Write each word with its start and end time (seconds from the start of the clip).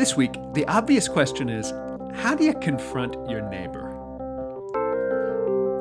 This 0.00 0.16
week, 0.16 0.32
the 0.54 0.66
obvious 0.66 1.08
question 1.08 1.50
is 1.50 1.74
how 2.14 2.34
do 2.34 2.42
you 2.42 2.54
confront 2.54 3.12
your 3.28 3.42
neighbor? 3.42 3.86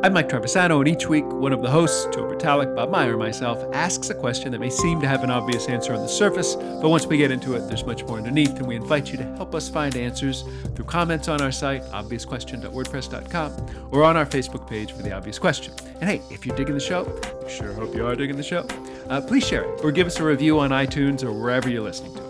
I'm 0.04 0.12
Mike 0.12 0.28
Travisano, 0.28 0.80
and 0.80 0.90
each 0.90 1.08
week, 1.08 1.24
one 1.26 1.54
of 1.54 1.62
the 1.62 1.70
hosts, 1.70 2.04
Joe 2.14 2.24
Bertalik, 2.24 2.76
Bob 2.76 2.90
Meyer, 2.90 3.12
and 3.12 3.20
myself, 3.20 3.64
asks 3.74 4.10
a 4.10 4.14
question 4.14 4.52
that 4.52 4.60
may 4.60 4.70
seem 4.70 5.00
to 5.00 5.08
have 5.08 5.24
an 5.24 5.32
obvious 5.32 5.70
answer 5.70 5.94
on 5.94 6.02
the 6.02 6.10
surface, 6.10 6.56
but 6.56 6.90
once 6.90 7.06
we 7.06 7.16
get 7.16 7.32
into 7.32 7.54
it, 7.54 7.62
there's 7.70 7.86
much 7.86 8.04
more 8.04 8.18
underneath, 8.18 8.58
and 8.58 8.68
we 8.68 8.76
invite 8.76 9.10
you 9.10 9.18
to 9.18 9.24
help 9.38 9.56
us 9.56 9.70
find 9.70 9.96
answers 9.96 10.44
through 10.76 10.84
comments 10.84 11.30
on 11.30 11.42
our 11.42 11.54
site, 11.54 11.84
obviousquestion.wordpress.com, 11.94 13.88
or 13.92 14.04
on 14.04 14.18
our 14.18 14.26
Facebook 14.26 14.68
page 14.68 14.92
for 14.92 15.02
The 15.02 15.14
Obvious 15.14 15.40
Question. 15.40 15.74
And 16.02 16.10
hey, 16.10 16.22
if 16.30 16.46
you're 16.46 16.58
digging 16.58 16.74
the 16.74 16.82
show, 16.82 17.06
we 17.42 17.50
sure 17.50 17.72
hope 17.72 17.96
you 17.96 18.06
are 18.06 18.18
digging 18.18 18.36
the 18.36 18.44
show, 18.44 18.68
uh, 19.08 19.22
please 19.22 19.48
share 19.48 19.64
it, 19.64 19.80
or 19.82 19.94
give 19.94 20.08
us 20.08 20.20
a 20.20 20.26
review 20.26 20.60
on 20.60 20.72
iTunes 20.72 21.24
or 21.24 21.32
wherever 21.32 21.70
you're 21.70 21.84
listening 21.84 22.16
to 22.16 22.24
it. 22.24 22.30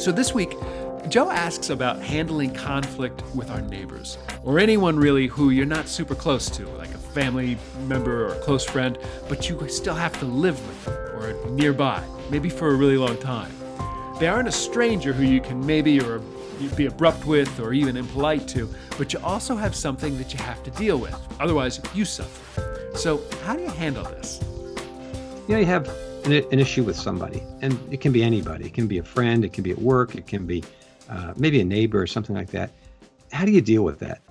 So 0.00 0.12
this 0.12 0.32
week, 0.32 0.54
Joe 1.10 1.28
asks 1.28 1.70
about 1.70 2.00
handling 2.00 2.54
conflict 2.54 3.24
with 3.34 3.50
our 3.50 3.60
neighbors, 3.62 4.16
or 4.44 4.60
anyone 4.60 4.96
really 4.96 5.26
who 5.26 5.50
you're 5.50 5.66
not 5.66 5.88
super 5.88 6.14
close 6.14 6.48
to, 6.50 6.64
like 6.78 6.94
a 6.94 6.98
family 6.98 7.58
member 7.88 8.26
or 8.26 8.34
a 8.34 8.38
close 8.38 8.64
friend, 8.64 8.96
but 9.28 9.48
you 9.48 9.68
still 9.68 9.96
have 9.96 10.16
to 10.20 10.24
live 10.24 10.64
with 10.68 10.88
or 10.88 11.50
nearby, 11.50 12.00
maybe 12.30 12.48
for 12.48 12.68
a 12.68 12.76
really 12.76 12.96
long 12.96 13.16
time. 13.16 13.50
They 14.20 14.28
aren't 14.28 14.46
a 14.46 14.52
stranger 14.52 15.12
who 15.12 15.24
you 15.24 15.40
can 15.40 15.66
maybe 15.66 16.00
or 16.00 16.20
be 16.76 16.86
abrupt 16.86 17.26
with 17.26 17.58
or 17.58 17.72
even 17.72 17.96
impolite 17.96 18.46
to, 18.50 18.72
but 18.96 19.12
you 19.12 19.18
also 19.24 19.56
have 19.56 19.74
something 19.74 20.16
that 20.16 20.32
you 20.32 20.38
have 20.38 20.62
to 20.62 20.70
deal 20.70 20.98
with. 20.98 21.18
Otherwise, 21.40 21.80
you 21.92 22.04
suffer. 22.04 22.92
So, 22.94 23.20
how 23.42 23.56
do 23.56 23.62
you 23.62 23.70
handle 23.70 24.04
this? 24.04 24.40
You 25.48 25.54
know, 25.54 25.58
you 25.58 25.66
have 25.66 25.88
an, 26.24 26.34
an 26.52 26.60
issue 26.60 26.84
with 26.84 26.94
somebody, 26.94 27.42
and 27.62 27.76
it 27.92 28.00
can 28.00 28.12
be 28.12 28.22
anybody. 28.22 28.66
It 28.66 28.74
can 28.74 28.86
be 28.86 28.98
a 28.98 29.02
friend, 29.02 29.44
it 29.44 29.52
can 29.52 29.64
be 29.64 29.72
at 29.72 29.78
work, 29.78 30.14
it 30.14 30.28
can 30.28 30.46
be 30.46 30.62
uh, 31.10 31.34
maybe 31.36 31.60
a 31.60 31.64
neighbor 31.64 32.00
or 32.00 32.06
something 32.06 32.34
like 32.34 32.50
that. 32.50 32.70
How 33.32 33.44
do 33.44 33.52
you 33.52 33.60
deal 33.60 33.82
with 33.82 33.98
that? 33.98 34.22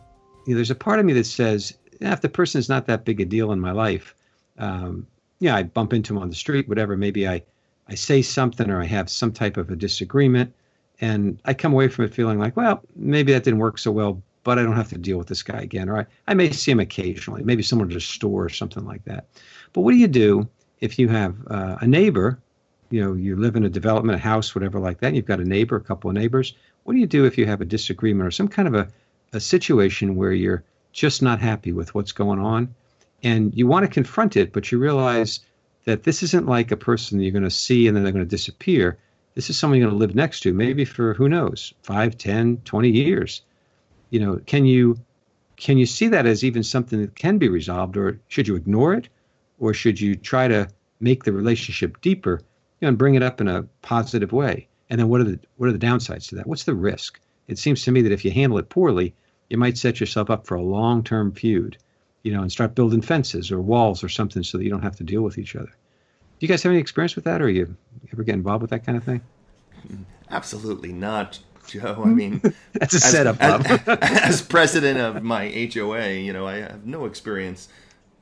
You 0.46 0.54
know, 0.54 0.56
there's 0.56 0.72
a 0.72 0.76
part 0.76 1.00
of 1.00 1.06
me 1.06 1.14
that 1.14 1.26
says, 1.26 1.78
if 2.00 2.22
the 2.22 2.30
person 2.30 2.60
is 2.60 2.70
not 2.70 2.88
that 2.88 3.06
big 3.06 3.20
a 3.20 3.26
deal 3.26 3.52
in 3.52 3.60
my 3.60 3.72
life, 3.72 4.16
um, 4.58 5.06
yeah, 5.40 5.56
I 5.56 5.64
bump 5.64 5.94
into 5.94 6.14
him 6.14 6.22
on 6.22 6.30
the 6.30 6.36
street, 6.36 6.68
whatever. 6.68 6.98
Maybe 6.98 7.28
I, 7.28 7.44
I 7.88 7.96
say 7.96 8.22
something 8.22 8.70
or 8.70 8.82
I 8.82 8.86
have 8.86 9.10
some 9.10 9.32
type 9.32 9.58
of 9.58 9.70
a 9.70 9.76
disagreement, 9.76 10.54
and 11.02 11.40
I 11.46 11.54
come 11.54 11.74
away 11.74 11.88
from 11.88 12.06
it 12.06 12.14
feeling 12.14 12.40
like, 12.40 12.58
well, 12.58 12.82
maybe 12.96 13.32
that 13.34 13.44
didn't 13.44 13.60
work 13.60 13.78
so 13.78 13.92
well, 13.92 14.22
but 14.44 14.58
I 14.60 14.64
don't 14.64 14.76
have 14.76 14.90
to 14.90 14.98
deal 14.98 15.18
with 15.18 15.28
this 15.28 15.44
guy 15.44 15.60
again. 15.60 15.90
Or 15.90 16.00
I, 16.00 16.06
I 16.28 16.34
may 16.34 16.52
see 16.52 16.72
him 16.72 16.80
occasionally, 16.80 17.44
maybe 17.44 17.64
someone 17.64 17.90
at 17.90 17.98
a 17.98 18.02
store 18.02 18.46
or 18.46 18.50
something 18.50 18.86
like 18.86 19.04
that. 19.06 19.28
But 19.74 19.82
what 19.82 19.92
do 19.92 19.98
you 19.98 20.08
do 20.08 20.48
if 20.80 21.00
you 21.00 21.08
have 21.10 21.36
uh, 21.50 21.78
a 21.82 21.88
neighbor? 21.88 22.40
You 22.90 23.04
know, 23.04 23.14
you 23.14 23.36
live 23.36 23.56
in 23.56 23.66
a 23.66 23.70
development, 23.70 24.16
a 24.16 24.22
house, 24.22 24.56
whatever 24.56 24.80
like 24.80 25.00
that, 25.00 25.08
and 25.08 25.16
you've 25.16 25.26
got 25.26 25.40
a 25.40 25.46
neighbor, 25.46 25.76
a 25.76 25.82
couple 25.82 26.10
of 26.10 26.16
neighbors 26.16 26.54
what 26.90 26.94
do 26.94 27.00
you 27.00 27.06
do 27.06 27.26
if 27.26 27.38
you 27.38 27.46
have 27.46 27.62
a 27.62 27.66
disagreement 27.66 28.28
or 28.28 28.32
some 28.32 28.48
kind 28.48 28.68
of 28.68 28.74
a, 28.74 28.88
a 29.34 29.40
situation 29.40 30.16
where 30.16 30.32
you're 30.32 30.64
just 30.92 31.22
not 31.22 31.40
happy 31.40 31.72
with 31.72 31.94
what's 31.94 32.12
going 32.12 32.40
on 32.40 32.74
and 33.22 33.54
you 33.56 33.68
want 33.68 33.86
to 33.86 33.92
confront 33.92 34.36
it, 34.36 34.52
but 34.52 34.72
you 34.72 34.80
realize 34.80 35.42
that 35.86 36.02
this 36.02 36.24
isn't 36.24 36.48
like 36.48 36.72
a 36.72 36.78
person 36.78 37.20
you're 37.20 37.32
going 37.32 37.44
to 37.44 37.50
see 37.52 37.88
and 37.88 37.96
then 37.96 38.04
they're 38.04 38.12
going 38.12 38.26
to 38.26 38.30
disappear. 38.30 38.98
This 39.36 39.52
is 39.52 39.60
someone 39.60 39.78
you're 39.78 39.88
going 39.88 40.00
to 40.00 40.04
live 40.04 40.16
next 40.16 40.40
to, 40.42 40.52
maybe 40.52 40.84
for 40.84 41.14
who 41.14 41.30
knows, 41.30 41.76
5, 41.84 42.18
10, 42.18 42.58
20 42.66 42.90
years. 42.90 43.42
You 44.10 44.20
know, 44.22 44.42
can 44.48 44.66
you 44.66 44.98
can 45.58 45.78
you 45.78 45.86
see 45.86 46.08
that 46.08 46.26
as 46.26 46.44
even 46.44 46.64
something 46.64 47.02
that 47.02 47.16
can 47.16 47.38
be 47.38 47.50
resolved 47.50 47.98
or 47.98 48.20
should 48.30 48.48
you 48.48 48.56
ignore 48.56 48.96
it 48.96 49.10
or 49.60 49.76
should 49.76 50.02
you 50.02 50.16
try 50.16 50.48
to 50.48 50.68
make 51.02 51.24
the 51.24 51.34
relationship 51.34 52.02
deeper 52.02 52.42
you 52.80 52.86
know, 52.86 52.90
and 52.90 52.98
bring 52.98 53.16
it 53.16 53.24
up 53.24 53.42
in 53.42 53.48
a 53.48 53.64
positive 53.82 54.32
way? 54.32 54.68
And 54.90 55.00
then 55.00 55.10
what 55.10 55.22
are 55.22 55.26
the 55.26 55.40
what 55.58 55.70
are 55.70 55.74
the 55.74 55.80
downsides 55.80 56.30
to 56.30 56.36
that? 56.36 56.48
What's 56.48 56.64
the 56.64 56.74
risk? 56.74 57.20
It 57.48 57.58
seems 57.58 57.84
to 57.84 57.92
me 57.92 58.02
that 58.02 58.12
if 58.12 58.24
you 58.24 58.32
handle 58.32 58.58
it 58.58 58.70
poorly, 58.70 59.14
you 59.50 59.58
might 59.58 59.78
set 59.78 60.00
yourself 60.00 60.30
up 60.30 60.46
for 60.46 60.56
a 60.56 60.62
long-term 60.62 61.32
feud, 61.34 61.78
you 62.24 62.32
know, 62.32 62.42
and 62.42 62.52
start 62.52 62.76
building 62.76 63.02
fences 63.02 63.52
or 63.52 63.60
walls 63.60 64.04
or 64.04 64.10
something 64.10 64.44
so 64.44 64.58
that 64.58 64.64
you 64.64 64.70
don't 64.70 64.84
have 64.84 64.98
to 64.98 65.04
deal 65.04 65.22
with 65.22 65.38
each 65.38 65.56
other. 65.56 65.66
Do 65.68 66.46
you 66.46 66.48
guys 66.48 66.64
have 66.64 66.72
any 66.72 66.80
experience 66.80 67.16
with 67.16 67.26
that, 67.26 67.42
or 67.42 67.50
you 67.50 67.76
ever 68.14 68.24
get 68.24 68.36
involved 68.36 68.62
with 68.62 68.72
that 68.72 68.86
kind 68.86 68.98
of 68.98 69.04
thing? 69.04 69.22
Absolutely 70.32 70.94
not, 70.94 71.40
Joe. 71.68 72.02
I 72.06 72.10
mean, 72.10 72.42
that's 72.74 72.94
a 72.94 72.98
as, 72.98 73.04
setup. 73.04 73.42
As, 73.42 73.82
as, 73.88 74.42
president 74.42 75.00
of 75.00 75.24
my 75.24 75.50
HOA, 75.74 76.12
you 76.14 76.32
know, 76.32 76.48
I 76.48 76.58
have 76.58 76.86
no 76.86 77.06
experience 77.06 77.68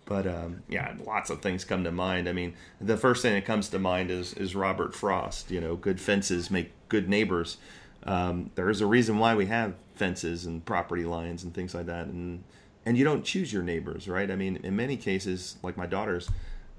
but 0.07 0.25
um, 0.25 0.63
yeah, 0.69 0.95
lots 1.06 1.29
of 1.29 1.41
things 1.41 1.66
come 1.66 1.84
to 1.84 1.91
mind. 1.91 2.28
I 2.28 2.31
mean, 2.31 2.53
the 2.79 2.97
first 2.97 3.22
thing 3.22 3.34
that 3.34 3.45
comes 3.45 3.69
to 3.69 3.79
mind 3.79 4.09
is 4.09 4.34
is 4.34 4.56
Robert 4.56 4.95
Frost. 4.95 5.51
You 5.51 5.62
know, 5.62 5.75
good 5.75 6.01
fences 6.01 6.50
make 6.50 6.72
good 6.90 7.09
neighbors. 7.09 7.57
Um, 8.03 8.51
there 8.56 8.69
is 8.69 8.79
a 8.79 8.85
reason 8.85 9.19
why 9.19 9.35
we 9.35 9.47
have 9.47 9.75
fences 9.95 10.45
and 10.45 10.63
property 10.63 11.03
lines 11.03 11.44
and 11.44 11.53
things 11.53 11.75
like 11.75 11.88
that, 11.88 12.07
and 12.07 12.44
and 12.85 12.97
you 12.97 13.03
don't 13.03 13.25
choose 13.25 13.51
your 13.51 13.63
neighbors, 13.63 14.07
right? 14.07 14.31
I 14.31 14.35
mean, 14.38 14.59
in 14.63 14.75
many 14.78 14.95
cases, 14.95 15.57
like 15.62 15.75
my 15.75 15.85
daughter's 15.85 16.29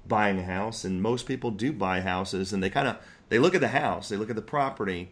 buying 0.07 0.39
a 0.39 0.43
house, 0.43 0.83
and 0.83 1.01
most 1.01 1.27
people 1.27 1.51
do 1.51 1.71
buy 1.71 2.01
houses, 2.01 2.51
and 2.51 2.63
they 2.63 2.71
kind 2.71 2.87
of 2.87 2.97
they 3.29 3.37
look 3.37 3.53
at 3.53 3.61
the 3.61 3.67
house, 3.69 4.09
they 4.09 4.17
look 4.17 4.31
at 4.31 4.35
the 4.35 4.41
property, 4.41 5.11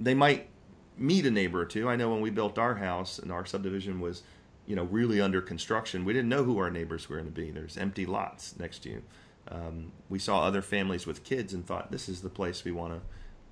they 0.00 0.14
might 0.14 0.48
meet 0.96 1.26
a 1.26 1.30
neighbor 1.30 1.60
or 1.60 1.66
two. 1.66 1.86
I 1.86 1.96
know 1.96 2.10
when 2.10 2.22
we 2.22 2.30
built 2.30 2.58
our 2.58 2.76
house 2.76 3.18
and 3.18 3.30
our 3.30 3.44
subdivision 3.44 4.00
was 4.00 4.22
you 4.66 4.76
know 4.76 4.84
really 4.84 5.20
under 5.20 5.40
construction, 5.40 6.04
we 6.04 6.12
didn't 6.12 6.28
know 6.28 6.44
who 6.44 6.58
our 6.58 6.70
neighbors 6.70 7.08
were 7.08 7.16
going 7.16 7.32
to 7.32 7.32
be. 7.32 7.50
There's 7.50 7.76
empty 7.76 8.06
lots 8.06 8.58
next 8.58 8.80
to 8.80 8.90
you. 8.90 9.02
Um, 9.48 9.92
we 10.08 10.18
saw 10.18 10.44
other 10.44 10.62
families 10.62 11.06
with 11.06 11.24
kids 11.24 11.52
and 11.52 11.66
thought 11.66 11.90
this 11.90 12.08
is 12.08 12.20
the 12.20 12.28
place 12.28 12.64
we 12.64 12.72
want 12.72 12.94
to 12.94 13.00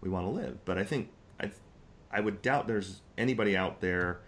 we 0.00 0.08
want 0.08 0.26
to 0.26 0.30
live. 0.30 0.64
But 0.64 0.78
I 0.78 0.84
think 0.84 1.10
I 1.41 1.50
I 2.10 2.20
would 2.20 2.42
doubt 2.42 2.66
there's 2.66 3.00
anybody 3.16 3.56
out 3.56 3.80
there 3.80 4.20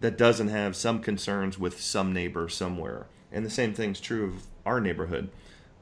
that 0.00 0.18
doesn't 0.18 0.48
have 0.48 0.74
some 0.74 1.00
concerns 1.00 1.58
with 1.58 1.80
some 1.80 2.12
neighbor 2.12 2.48
somewhere. 2.48 3.06
And 3.30 3.46
the 3.46 3.50
same 3.50 3.72
thing's 3.72 4.00
true 4.00 4.26
of 4.26 4.46
our 4.66 4.80
neighborhood. 4.80 5.30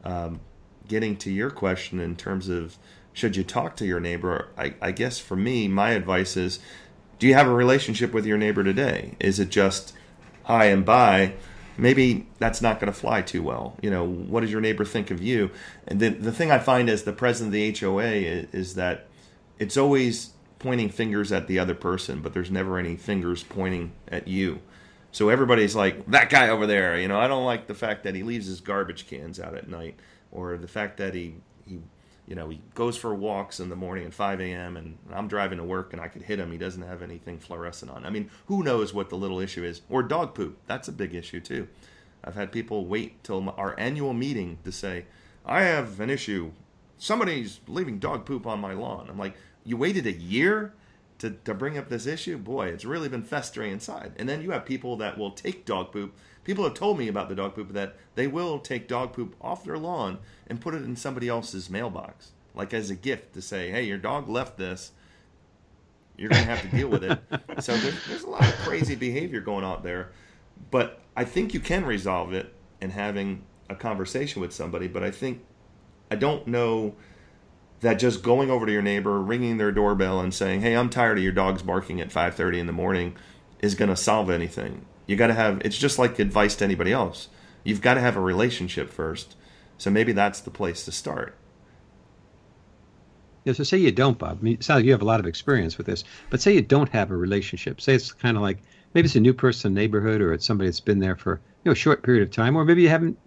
Um, 0.05 0.41
getting 0.87 1.17
to 1.19 1.31
your 1.31 1.51
question 1.51 2.01
in 2.01 2.17
terms 2.17 2.49
of 2.49 2.77
should 3.13 3.37
you 3.37 3.45
talk 3.45 3.77
to 3.77 3.87
your 3.87 4.01
neighbor, 4.01 4.49
I, 4.57 4.75
I 4.81 4.93
guess 4.93 5.19
for 5.19 5.37
me, 5.37 5.69
my 5.69 5.91
advice 5.91 6.37
is 6.37 6.61
do 7.19 7.27
you 7.27 7.35
have 7.35 7.47
a 7.47 7.53
relationship 7.53 8.13
with 8.13 8.25
your 8.25 8.39
neighbor 8.39 8.65
today? 8.65 9.15
Is 9.21 9.39
it 9.39 9.51
just 9.51 9.93
hi 10.51 10.65
and 10.65 10.85
bye, 10.85 11.33
maybe 11.79 12.27
that's 12.41 12.61
not 12.61 12.81
going 12.81 12.93
to 12.93 12.99
fly 12.99 13.23
too 13.23 13.41
well. 13.41 13.77
You 13.81 13.89
know, 13.89 14.05
what 14.05 14.41
does 14.41 14.51
your 14.51 14.61
neighbor 14.61 14.85
think 14.85 15.13
of 15.13 15.23
you? 15.23 15.53
And 15.87 16.01
the, 16.01 16.09
the 16.09 16.33
thing 16.33 16.51
I 16.51 16.59
find 16.59 16.91
as 16.91 17.05
the 17.05 17.13
president 17.13 17.51
of 17.51 17.53
the 17.53 17.87
HOA 17.87 18.03
is, 18.03 18.47
is 18.53 18.75
that 18.75 19.07
it's 19.61 19.77
always 19.77 20.31
pointing 20.59 20.89
fingers 20.89 21.31
at 21.31 21.47
the 21.47 21.61
other 21.61 21.77
person, 21.77 22.21
but 22.21 22.35
there's 22.35 22.51
never 22.51 22.79
any 22.79 22.97
fingers 22.97 23.45
pointing 23.45 23.93
at 24.09 24.27
you. 24.27 24.59
So 25.13 25.29
everybody's 25.29 25.77
like, 25.77 26.05
that 26.07 26.31
guy 26.31 26.49
over 26.49 26.67
there, 26.67 26.99
you 26.99 27.07
know, 27.07 27.21
I 27.21 27.29
don't 27.29 27.47
like 27.47 27.69
the 27.69 27.75
fact 27.75 28.03
that 28.03 28.17
he 28.17 28.25
leaves 28.25 28.47
his 28.47 28.61
garbage 28.61 29.07
cans 29.07 29.39
out 29.39 29.55
at 29.55 29.69
night 29.69 29.95
or 30.33 30.57
the 30.57 30.69
fact 30.69 30.97
that 30.97 31.15
he 31.15 31.37
you 32.31 32.37
know, 32.37 32.49
he 32.49 32.61
goes 32.77 32.97
for 32.97 33.13
walks 33.13 33.59
in 33.59 33.71
the 33.71 33.77
morning 33.77 34.07
at 34.07 34.15
5 34.15 34.41
a.m. 34.41 34.77
and 34.77 34.97
I'm 35.13 35.27
driving 35.27 35.59
to 35.59 35.65
work 35.65 35.93
and 35.93 36.01
I 36.01 36.07
could 36.07 36.23
hit 36.23 36.39
him. 36.39 36.53
He 36.53 36.59
doesn't 36.59 36.83
have 36.83 37.03
anything 37.03 37.41
fluorescent 37.41 37.91
on. 37.91 38.07
I 38.07 38.11
mean, 38.11 38.31
who 38.47 38.63
knows 38.63 38.95
what 38.95 39.11
the 39.11 39.17
little 39.17 39.41
issue 39.41 39.65
is? 39.65 39.83
Or 39.91 40.05
dog 40.05 40.33
poop. 40.33 40.57
That's 40.69 40.87
a 40.87 40.93
big 40.93 41.13
issue 41.13 41.41
too. 41.41 41.67
I've 42.23 42.37
had 42.37 42.53
people 42.53 42.87
wait 42.87 43.25
till 43.25 43.53
our 43.57 43.75
annual 43.81 44.13
meeting 44.13 44.59
to 44.63 44.71
say, 44.71 45.07
I 45.45 45.63
have 45.63 45.99
an 45.99 46.09
issue. 46.09 46.53
Somebody's 46.99 47.59
leaving 47.67 47.99
dog 47.99 48.25
poop 48.27 48.47
on 48.47 48.61
my 48.61 48.75
lawn. 48.75 49.09
I'm 49.11 49.19
like, 49.19 49.35
you 49.65 49.77
waited 49.77 50.07
a 50.07 50.13
year 50.13 50.73
to, 51.19 51.31
to 51.31 51.53
bring 51.53 51.77
up 51.77 51.89
this 51.89 52.07
issue? 52.07 52.39
Boy, 52.39 52.69
it's 52.69 52.85
really 52.85 53.09
been 53.09 53.25
festering 53.25 53.73
inside. 53.73 54.13
And 54.17 54.29
then 54.29 54.41
you 54.41 54.53
have 54.53 54.65
people 54.65 54.97
that 54.99 55.19
will 55.19 55.33
take 55.33 55.65
dog 55.65 55.91
poop 55.91 56.15
people 56.45 56.65
have 56.65 56.75
told 56.75 56.99
me 56.99 57.09
about 57.09 57.29
the 57.29 57.35
dog 57.35 57.55
poop 57.55 57.73
that 57.73 57.97
they 58.15 58.27
will 58.27 58.59
take 58.59 58.89
dog 58.89 59.13
poop 59.13 59.35
off 59.41 59.65
their 59.65 59.79
lawn 59.79 60.19
and 60.47 60.61
put 60.61 60.75
it 60.75 60.83
in 60.83 60.97
somebody 60.97 61.29
else's 61.29 61.71
mailbox, 61.71 62.33
like 62.55 62.73
as 62.75 62.91
a 62.91 62.95
gift 62.95 63.35
to 63.35 63.43
say, 63.43 63.71
"Hey, 63.71 63.85
your 63.85 63.99
dog 63.99 64.29
left 64.29 64.57
this. 64.57 64.93
You're 66.17 66.31
going 66.31 66.43
to 66.43 66.49
have 66.49 66.63
to 66.63 66.69
deal 66.69 66.89
with 66.89 67.05
it." 67.05 67.19
so 67.61 67.77
there's, 67.77 68.07
there's 68.07 68.23
a 68.23 68.31
lot 68.31 68.47
of 68.47 68.55
crazy 68.59 68.95
behavior 68.95 69.41
going 69.41 69.65
on 69.65 69.83
there, 69.83 70.13
but 70.71 71.01
I 71.17 71.25
think 71.25 71.55
you 71.55 71.61
can 71.61 71.85
resolve 71.85 72.33
it 72.33 72.53
in 72.81 72.91
having 72.91 73.45
a 73.69 73.75
conversation 73.75 74.41
with 74.41 74.53
somebody. 74.53 74.89
But 74.89 75.03
I 75.03 75.11
think 75.11 75.45
I 76.11 76.17
don't 76.17 76.47
know 76.47 76.95
that 77.81 77.95
just 77.95 78.23
going 78.23 78.51
over 78.51 78.67
to 78.67 78.73
your 78.73 78.83
neighbor, 78.83 79.21
ringing 79.21 79.57
their 79.57 79.73
doorbell, 79.73 80.21
and 80.21 80.35
saying, 80.35 80.63
"Hey, 80.63 80.75
I'm 80.75 80.91
tired 80.91 81.19
of 81.19 81.25
your 81.25 81.33
dogs 81.33 81.63
barking 81.63 82.01
at 82.01 82.11
5:30 82.11 82.59
in 82.59 82.67
the 82.67 82.73
morning," 82.73 83.17
is 83.61 83.75
going 83.75 83.91
to 83.91 83.97
solve 83.97 84.31
anything. 84.31 84.87
You 85.11 85.17
got 85.17 85.27
to 85.27 85.35
have, 85.35 85.61
it's 85.65 85.77
just 85.77 85.99
like 85.99 86.21
advice 86.21 86.55
to 86.55 86.65
anybody 86.65 86.93
else. 86.93 87.27
You've 87.65 87.81
got 87.81 87.95
to 87.95 88.01
have 88.01 88.17
a 88.17 88.21
relationship 88.21 88.89
first. 88.89 89.35
So 89.77 89.91
maybe 89.91 90.13
that's 90.13 90.41
the 90.41 90.53
place 90.53 90.85
to 90.85 90.93
start. 90.93 91.35
Yeah, 93.45 93.55
so 93.55 93.65
say 93.65 93.79
you 93.79 93.91
don't, 93.91 94.17
Bob. 94.17 94.39
I 94.41 94.45
mean, 94.45 94.55
it 94.55 94.63
sounds 94.63 94.79
like 94.79 94.85
you 94.85 94.93
have 94.93 95.03
a 95.03 95.07
lot 95.07 95.19
of 95.19 95.27
experience 95.27 95.77
with 95.77 95.89
this, 95.89 96.05
but 96.31 96.41
say 96.41 96.55
you 96.55 96.63
don't 96.63 96.91
have 96.91 97.11
a 97.11 97.17
relationship. 97.17 97.81
Say 97.81 97.95
it's 97.97 98.13
kind 98.13 98.37
of 98.37 98.45
like 98.45 98.59
maybe 98.95 99.07
it's 99.07 99.17
a 99.17 99.21
new 99.21 99.35
person 99.35 99.71
in 99.71 99.75
the 99.75 99.81
neighborhood 99.81 100.21
or 100.21 100.33
it's 100.33 100.47
somebody 100.47 100.69
that's 100.69 100.79
been 100.79 101.01
there 101.01 101.17
for 101.17 101.41
you 101.65 101.71
know 101.71 101.73
a 101.73 101.75
short 101.75 102.05
period 102.05 102.23
of 102.23 102.31
time, 102.31 102.55
or 102.55 102.65
maybe 102.65 102.83
you 102.83 102.89
haven't 102.89 103.19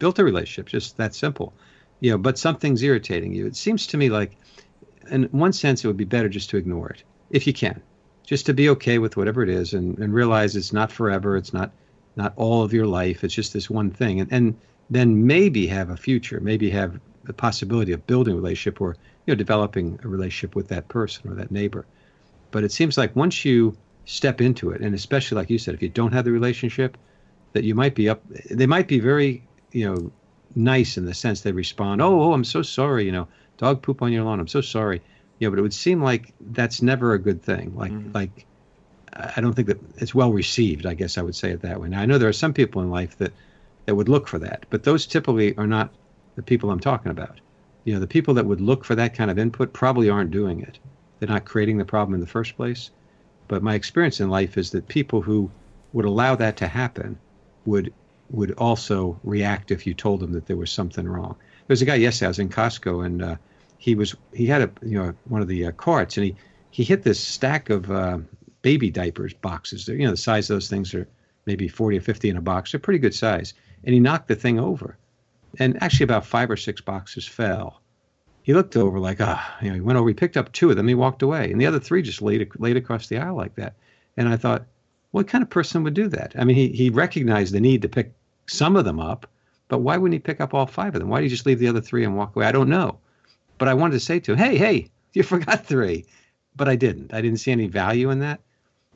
built 0.00 0.18
a 0.18 0.24
relationship, 0.24 0.66
just 0.66 0.96
that 0.96 1.14
simple. 1.14 1.52
You 2.00 2.10
know, 2.10 2.18
but 2.18 2.38
something's 2.38 2.82
irritating 2.82 3.32
you. 3.34 3.46
It 3.46 3.54
seems 3.54 3.86
to 3.88 3.96
me 3.96 4.10
like, 4.10 4.36
in 5.08 5.24
one 5.30 5.52
sense, 5.52 5.84
it 5.84 5.86
would 5.86 5.96
be 5.96 6.04
better 6.04 6.28
just 6.28 6.50
to 6.50 6.56
ignore 6.56 6.90
it. 6.90 7.04
if 7.30 7.46
you 7.46 7.52
can, 7.52 7.80
just 8.30 8.46
to 8.46 8.54
be 8.54 8.68
okay 8.68 8.98
with 8.98 9.16
whatever 9.16 9.42
it 9.42 9.48
is 9.48 9.74
and, 9.74 9.98
and 9.98 10.14
realize 10.14 10.54
it's 10.54 10.72
not 10.72 10.92
forever. 10.92 11.36
It's 11.36 11.52
not 11.52 11.72
not 12.14 12.32
all 12.36 12.62
of 12.62 12.72
your 12.72 12.86
life. 12.86 13.24
It's 13.24 13.34
just 13.34 13.52
this 13.52 13.68
one 13.68 13.90
thing, 13.90 14.20
and 14.20 14.32
and 14.32 14.56
then 14.88 15.26
maybe 15.26 15.66
have 15.66 15.90
a 15.90 15.96
future, 15.96 16.38
maybe 16.40 16.70
have 16.70 17.00
the 17.24 17.32
possibility 17.32 17.90
of 17.90 18.06
building 18.06 18.34
a 18.34 18.36
relationship 18.36 18.80
or 18.80 18.94
you 19.26 19.32
know 19.32 19.34
developing 19.34 19.98
a 20.04 20.08
relationship 20.08 20.54
with 20.54 20.68
that 20.68 20.86
person 20.86 21.28
or 21.28 21.34
that 21.34 21.50
neighbor. 21.50 21.84
But 22.52 22.62
it 22.62 22.70
seems 22.70 22.96
like 22.96 23.16
once 23.16 23.44
you 23.44 23.76
step 24.04 24.40
into 24.40 24.70
it, 24.70 24.80
and 24.80 24.94
especially 24.94 25.34
like 25.34 25.50
you 25.50 25.58
said, 25.58 25.74
if 25.74 25.82
you 25.82 25.88
don't 25.88 26.12
have 26.12 26.24
the 26.24 26.30
relationship, 26.30 26.96
that 27.52 27.64
you 27.64 27.74
might 27.74 27.96
be 27.96 28.08
up. 28.08 28.22
They 28.48 28.66
might 28.66 28.86
be 28.86 29.00
very 29.00 29.42
you 29.72 29.86
know 29.86 30.12
nice 30.54 30.96
in 30.96 31.04
the 31.04 31.14
sense 31.14 31.40
they 31.40 31.50
respond, 31.50 32.00
oh, 32.00 32.22
oh, 32.22 32.32
I'm 32.32 32.44
so 32.44 32.62
sorry, 32.62 33.06
you 33.06 33.12
know, 33.12 33.26
dog 33.58 33.82
poop 33.82 34.02
on 34.02 34.12
your 34.12 34.22
lawn. 34.22 34.38
I'm 34.38 34.46
so 34.46 34.60
sorry. 34.60 35.02
Yeah, 35.40 35.48
but 35.48 35.58
it 35.58 35.62
would 35.62 35.74
seem 35.74 36.02
like 36.02 36.32
that's 36.40 36.82
never 36.82 37.14
a 37.14 37.18
good 37.18 37.42
thing. 37.42 37.74
Like 37.74 37.90
mm-hmm. 37.90 38.12
like 38.12 38.46
I 39.12 39.40
don't 39.40 39.54
think 39.54 39.68
that 39.68 39.80
it's 39.96 40.14
well 40.14 40.32
received. 40.32 40.86
I 40.86 40.94
guess 40.94 41.18
I 41.18 41.22
would 41.22 41.34
say 41.34 41.50
it 41.50 41.62
that 41.62 41.80
way. 41.80 41.88
Now 41.88 42.00
I 42.00 42.06
know 42.06 42.18
there 42.18 42.28
are 42.28 42.32
some 42.32 42.52
people 42.52 42.82
in 42.82 42.90
life 42.90 43.18
that 43.18 43.32
that 43.86 43.96
would 43.96 44.08
look 44.08 44.28
for 44.28 44.38
that, 44.38 44.66
but 44.70 44.84
those 44.84 45.06
typically 45.06 45.56
are 45.56 45.66
not 45.66 45.92
the 46.36 46.42
people 46.42 46.70
I'm 46.70 46.78
talking 46.78 47.10
about. 47.10 47.40
You 47.84 47.94
know, 47.94 48.00
the 48.00 48.06
people 48.06 48.34
that 48.34 48.46
would 48.46 48.60
look 48.60 48.84
for 48.84 48.94
that 48.94 49.14
kind 49.14 49.30
of 49.30 49.38
input 49.38 49.72
probably 49.72 50.10
aren't 50.10 50.30
doing 50.30 50.60
it. 50.60 50.78
They're 51.18 51.28
not 51.28 51.46
creating 51.46 51.78
the 51.78 51.84
problem 51.84 52.14
in 52.14 52.20
the 52.20 52.26
first 52.26 52.56
place. 52.56 52.90
But 53.48 53.62
my 53.62 53.74
experience 53.74 54.20
in 54.20 54.30
life 54.30 54.56
is 54.56 54.70
that 54.70 54.86
people 54.86 55.22
who 55.22 55.50
would 55.92 56.04
allow 56.04 56.36
that 56.36 56.58
to 56.58 56.68
happen 56.68 57.18
would 57.64 57.92
would 58.30 58.52
also 58.52 59.18
react 59.24 59.70
if 59.70 59.86
you 59.86 59.94
told 59.94 60.20
them 60.20 60.32
that 60.32 60.46
there 60.46 60.56
was 60.56 60.70
something 60.70 61.08
wrong. 61.08 61.34
There's 61.66 61.82
a 61.82 61.86
guy 61.86 61.96
yesterday. 61.96 62.26
I 62.26 62.28
was 62.28 62.38
in 62.38 62.48
Costco 62.48 63.04
and 63.04 63.22
uh, 63.22 63.36
he 63.80 63.94
was 63.94 64.14
he 64.34 64.46
had 64.46 64.60
a 64.60 64.70
you 64.86 64.96
know 64.98 65.14
one 65.24 65.40
of 65.40 65.48
the 65.48 65.66
uh, 65.66 65.72
carts 65.72 66.18
and 66.18 66.26
he 66.26 66.36
he 66.70 66.84
hit 66.84 67.02
this 67.02 67.18
stack 67.18 67.70
of 67.70 67.90
uh, 67.90 68.18
baby 68.62 68.90
diapers 68.90 69.32
boxes. 69.32 69.86
They're, 69.86 69.96
you 69.96 70.04
know 70.04 70.10
the 70.10 70.18
size 70.18 70.50
of 70.50 70.56
those 70.56 70.68
things 70.68 70.94
are 70.94 71.08
maybe 71.46 71.66
40 71.66 71.96
or 71.96 72.00
50 72.02 72.28
in 72.28 72.36
a 72.36 72.42
box. 72.42 72.70
They're 72.70 72.78
pretty 72.78 72.98
good 72.98 73.14
size. 73.14 73.54
And 73.82 73.94
he 73.94 73.98
knocked 73.98 74.28
the 74.28 74.34
thing 74.34 74.60
over, 74.60 74.98
and 75.58 75.82
actually 75.82 76.04
about 76.04 76.26
five 76.26 76.50
or 76.50 76.58
six 76.58 76.82
boxes 76.82 77.26
fell. 77.26 77.80
He 78.42 78.52
looked 78.52 78.76
over 78.76 79.00
like 79.00 79.16
ah, 79.20 79.56
you 79.62 79.70
know, 79.70 79.74
he 79.76 79.80
went 79.80 79.98
over. 79.98 80.08
He 80.08 80.14
picked 80.14 80.36
up 80.36 80.52
two 80.52 80.68
of 80.68 80.76
them. 80.76 80.86
He 80.86 80.94
walked 80.94 81.22
away, 81.22 81.50
and 81.50 81.58
the 81.58 81.66
other 81.66 81.80
three 81.80 82.02
just 82.02 82.20
laid 82.20 82.46
laid 82.58 82.76
across 82.76 83.06
the 83.06 83.16
aisle 83.16 83.34
like 83.34 83.54
that. 83.54 83.76
And 84.18 84.28
I 84.28 84.36
thought, 84.36 84.66
what 85.12 85.26
kind 85.26 85.40
of 85.40 85.48
person 85.48 85.84
would 85.84 85.94
do 85.94 86.08
that? 86.08 86.34
I 86.38 86.44
mean, 86.44 86.56
he 86.56 86.68
he 86.68 86.90
recognized 86.90 87.54
the 87.54 87.60
need 87.60 87.80
to 87.80 87.88
pick 87.88 88.12
some 88.46 88.76
of 88.76 88.84
them 88.84 89.00
up, 89.00 89.26
but 89.68 89.78
why 89.78 89.96
wouldn't 89.96 90.12
he 90.12 90.18
pick 90.18 90.42
up 90.42 90.52
all 90.52 90.66
five 90.66 90.94
of 90.94 91.00
them? 91.00 91.08
Why 91.08 91.20
did 91.20 91.30
he 91.30 91.30
just 91.30 91.46
leave 91.46 91.60
the 91.60 91.68
other 91.68 91.80
three 91.80 92.04
and 92.04 92.14
walk 92.14 92.36
away? 92.36 92.44
I 92.44 92.52
don't 92.52 92.68
know. 92.68 92.98
But 93.60 93.68
I 93.68 93.74
wanted 93.74 93.92
to 93.92 94.00
say 94.00 94.18
to 94.20 94.32
him, 94.32 94.38
hey, 94.38 94.56
hey, 94.56 94.90
you 95.12 95.22
forgot 95.22 95.66
three. 95.66 96.06
But 96.56 96.68
I 96.68 96.74
didn't. 96.74 97.14
I 97.14 97.20
didn't 97.20 97.38
see 97.38 97.52
any 97.52 97.68
value 97.68 98.10
in 98.10 98.18
that. 98.20 98.40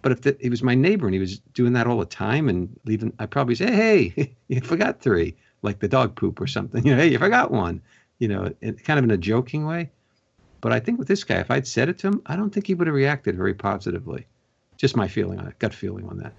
But 0.03 0.13
if 0.13 0.23
the, 0.23 0.37
he 0.41 0.49
was 0.49 0.63
my 0.63 0.75
neighbor 0.75 1.07
and 1.07 1.15
he 1.15 1.21
was 1.21 1.39
doing 1.53 1.75
that 1.75 1.87
all 1.87 1.99
the 1.99 2.07
time 2.07 2.49
and 2.49 2.69
leaving, 2.85 3.13
I'd 3.19 3.31
probably 3.31 3.55
say, 3.55 3.71
hey, 3.71 4.35
you 4.49 4.61
forgot 4.63 5.01
three, 5.01 5.37
like 5.63 5.79
the 5.79 5.89
dog 5.89 6.17
poop 6.17 6.41
or 6.41 6.47
something. 6.47 6.83
You 6.87 6.97
know, 6.97 7.03
hey, 7.03 7.09
you 7.09 7.19
forgot 7.19 7.51
one. 7.51 7.81
You 8.19 8.29
know, 8.29 8.55
it, 8.63 8.83
kind 8.85 8.99
of 8.99 9.05
in 9.05 9.11
a 9.11 9.19
joking 9.19 9.67
way. 9.67 9.91
But 10.63 10.73
I 10.73 10.81
think 10.81 10.99
with 10.99 11.09
this 11.09 11.25
guy, 11.25 11.41
if 11.41 11.51
I'd 11.51 11.67
said 11.67 11.91
it 11.91 11.99
to 11.99 12.09
him, 12.09 12.23
I 12.25 12.35
don't 12.35 12.49
think 12.49 12.67
he 12.67 12.75
would 12.75 12.87
have 12.87 12.97
reacted 12.97 13.37
very 13.37 13.55
positively. 13.55 14.27
Just 14.79 14.97
my 14.97 15.09
feeling 15.09 15.39
on 15.39 15.47
it, 15.47 15.59
gut 15.59 15.75
feeling 15.75 16.09
on 16.09 16.19
that. 16.19 16.33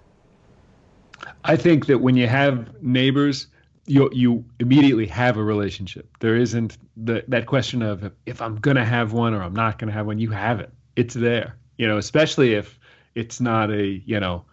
I 1.44 1.54
think 1.54 1.86
that 1.86 1.98
when 1.98 2.16
you 2.16 2.26
have 2.26 2.82
neighbors, 2.82 3.46
you 3.86 4.10
you 4.12 4.44
immediately 4.58 5.06
have 5.06 5.36
a 5.36 5.42
relationship. 5.42 6.16
There 6.20 6.36
isn't 6.36 6.76
the, 6.96 7.24
that 7.28 7.46
question 7.46 7.82
of 7.82 8.12
if 8.26 8.42
I'm 8.42 8.56
gonna 8.56 8.84
have 8.84 9.12
one 9.12 9.34
or 9.34 9.42
I'm 9.42 9.54
not 9.54 9.78
gonna 9.78 9.92
have 9.92 10.06
one. 10.06 10.18
You 10.18 10.30
have 10.30 10.60
it. 10.60 10.72
It's 10.96 11.14
there. 11.14 11.56
You 11.78 11.86
know, 11.86 11.98
especially 11.98 12.54
if 12.54 12.78
it's 13.14 13.40
not 13.40 13.70
a 13.70 13.84
you 13.84 14.20
know 14.20 14.44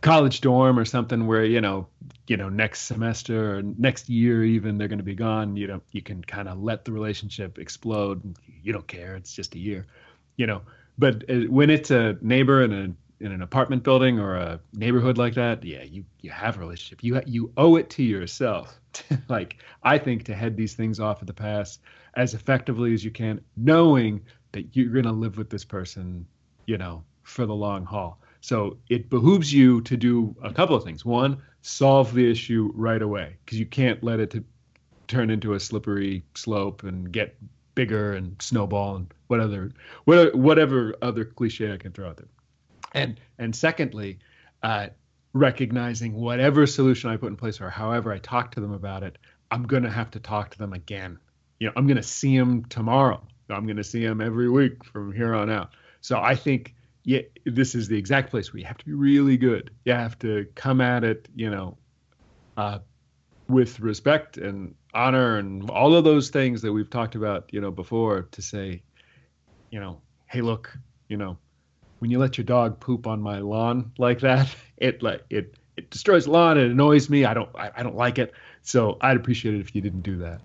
college 0.00 0.40
dorm 0.40 0.78
or 0.78 0.84
something 0.84 1.26
where 1.26 1.44
you 1.44 1.60
know 1.60 1.88
you 2.26 2.36
know 2.36 2.48
next 2.48 2.82
semester 2.82 3.56
or 3.58 3.62
next 3.62 4.08
year 4.08 4.44
even 4.44 4.78
they're 4.78 4.88
going 4.88 4.98
to 4.98 5.04
be 5.04 5.14
gone 5.14 5.56
you 5.56 5.66
know 5.66 5.80
you 5.90 6.02
can 6.02 6.22
kind 6.22 6.48
of 6.48 6.62
let 6.62 6.84
the 6.84 6.92
relationship 6.92 7.58
explode 7.58 8.36
you 8.62 8.72
don't 8.72 8.86
care 8.86 9.16
it's 9.16 9.32
just 9.32 9.54
a 9.56 9.58
year 9.58 9.86
you 10.36 10.46
know 10.46 10.60
but 10.98 11.24
uh, 11.28 11.40
when 11.48 11.68
it's 11.68 11.90
a 11.90 12.16
neighbor 12.20 12.62
and 12.62 12.72
a 12.72 12.92
in 13.20 13.32
an 13.32 13.42
apartment 13.42 13.82
building 13.82 14.18
or 14.18 14.36
a 14.36 14.60
neighborhood 14.72 15.18
like 15.18 15.34
that, 15.34 15.64
yeah, 15.64 15.82
you 15.82 16.04
you 16.20 16.30
have 16.30 16.56
a 16.56 16.60
relationship. 16.60 17.02
You 17.02 17.20
you 17.26 17.52
owe 17.56 17.76
it 17.76 17.90
to 17.90 18.02
yourself, 18.02 18.78
to, 18.94 19.18
like 19.28 19.56
I 19.82 19.98
think, 19.98 20.24
to 20.24 20.34
head 20.34 20.56
these 20.56 20.74
things 20.74 21.00
off 21.00 21.20
at 21.20 21.26
the 21.26 21.34
pass 21.34 21.78
as 22.14 22.34
effectively 22.34 22.94
as 22.94 23.04
you 23.04 23.10
can, 23.10 23.40
knowing 23.56 24.22
that 24.52 24.76
you're 24.76 24.92
going 24.92 25.04
to 25.04 25.12
live 25.12 25.36
with 25.36 25.50
this 25.50 25.64
person, 25.64 26.26
you 26.66 26.78
know, 26.78 27.04
for 27.22 27.46
the 27.46 27.54
long 27.54 27.84
haul. 27.84 28.20
So 28.40 28.78
it 28.88 29.10
behooves 29.10 29.52
you 29.52 29.82
to 29.82 29.96
do 29.96 30.34
a 30.42 30.52
couple 30.52 30.74
of 30.74 30.84
things. 30.84 31.04
One, 31.04 31.42
solve 31.62 32.14
the 32.14 32.30
issue 32.30 32.72
right 32.74 33.02
away 33.02 33.36
because 33.44 33.58
you 33.58 33.66
can't 33.66 34.02
let 34.02 34.20
it 34.20 34.30
to 34.30 34.44
turn 35.06 35.30
into 35.30 35.54
a 35.54 35.60
slippery 35.60 36.24
slope 36.34 36.82
and 36.84 37.10
get 37.12 37.36
bigger 37.74 38.14
and 38.14 38.40
snowball 38.40 38.96
and 38.96 39.14
whatever 39.28 39.70
whatever 40.04 40.94
other 41.00 41.24
cliche 41.24 41.72
I 41.72 41.76
can 41.76 41.92
throw 41.92 42.08
out 42.08 42.16
there 42.16 42.26
and 42.98 43.20
and 43.38 43.54
secondly, 43.54 44.18
uh, 44.62 44.88
recognizing 45.32 46.14
whatever 46.14 46.66
solution 46.66 47.10
I 47.10 47.16
put 47.16 47.28
in 47.28 47.36
place 47.36 47.60
or 47.60 47.70
however 47.70 48.12
I 48.12 48.18
talk 48.18 48.52
to 48.52 48.60
them 48.60 48.72
about 48.72 49.02
it, 49.02 49.18
I'm 49.50 49.64
going 49.64 49.84
to 49.84 49.90
have 49.90 50.10
to 50.12 50.20
talk 50.20 50.50
to 50.50 50.58
them 50.58 50.72
again. 50.72 51.18
You 51.58 51.68
know, 51.68 51.72
I'm 51.76 51.86
going 51.86 51.96
to 51.96 52.02
see 52.02 52.36
them 52.36 52.64
tomorrow. 52.64 53.22
I'm 53.50 53.64
going 53.64 53.76
to 53.76 53.84
see 53.84 54.04
them 54.04 54.20
every 54.20 54.50
week 54.50 54.84
from 54.84 55.12
here 55.12 55.34
on 55.34 55.50
out. 55.50 55.70
So 56.00 56.18
I 56.20 56.34
think 56.34 56.74
yeah, 57.04 57.22
this 57.46 57.74
is 57.74 57.88
the 57.88 57.96
exact 57.96 58.30
place 58.30 58.52
where 58.52 58.60
you 58.60 58.66
have 58.66 58.76
to 58.76 58.84
be 58.84 58.92
really 58.92 59.38
good. 59.38 59.70
You 59.86 59.94
have 59.94 60.18
to 60.18 60.46
come 60.54 60.82
at 60.82 61.04
it, 61.04 61.26
you 61.34 61.48
know, 61.48 61.78
uh, 62.58 62.80
with 63.48 63.80
respect 63.80 64.36
and 64.36 64.74
honor 64.92 65.38
and 65.38 65.70
all 65.70 65.94
of 65.94 66.04
those 66.04 66.28
things 66.28 66.60
that 66.60 66.72
we've 66.72 66.90
talked 66.90 67.14
about, 67.14 67.48
you 67.50 67.62
know, 67.62 67.70
before 67.70 68.28
to 68.32 68.42
say, 68.42 68.82
you 69.70 69.80
know, 69.80 70.02
hey, 70.26 70.42
look, 70.42 70.76
you 71.08 71.16
know, 71.16 71.38
when 71.98 72.10
you 72.10 72.18
let 72.18 72.38
your 72.38 72.44
dog 72.44 72.80
poop 72.80 73.06
on 73.06 73.20
my 73.20 73.40
lawn 73.40 73.92
like 73.98 74.20
that, 74.20 74.48
it 74.76 75.02
like 75.02 75.24
it 75.30 75.54
it 75.76 75.90
destroys 75.90 76.24
the 76.24 76.32
lawn. 76.32 76.58
It 76.58 76.70
annoys 76.70 77.08
me. 77.08 77.24
I 77.24 77.34
don't 77.34 77.50
I, 77.54 77.70
I 77.76 77.82
don't 77.82 77.96
like 77.96 78.18
it. 78.18 78.32
So 78.62 78.98
I'd 79.00 79.16
appreciate 79.16 79.54
it 79.54 79.60
if 79.60 79.74
you 79.74 79.80
didn't 79.80 80.02
do 80.02 80.16
that. 80.18 80.40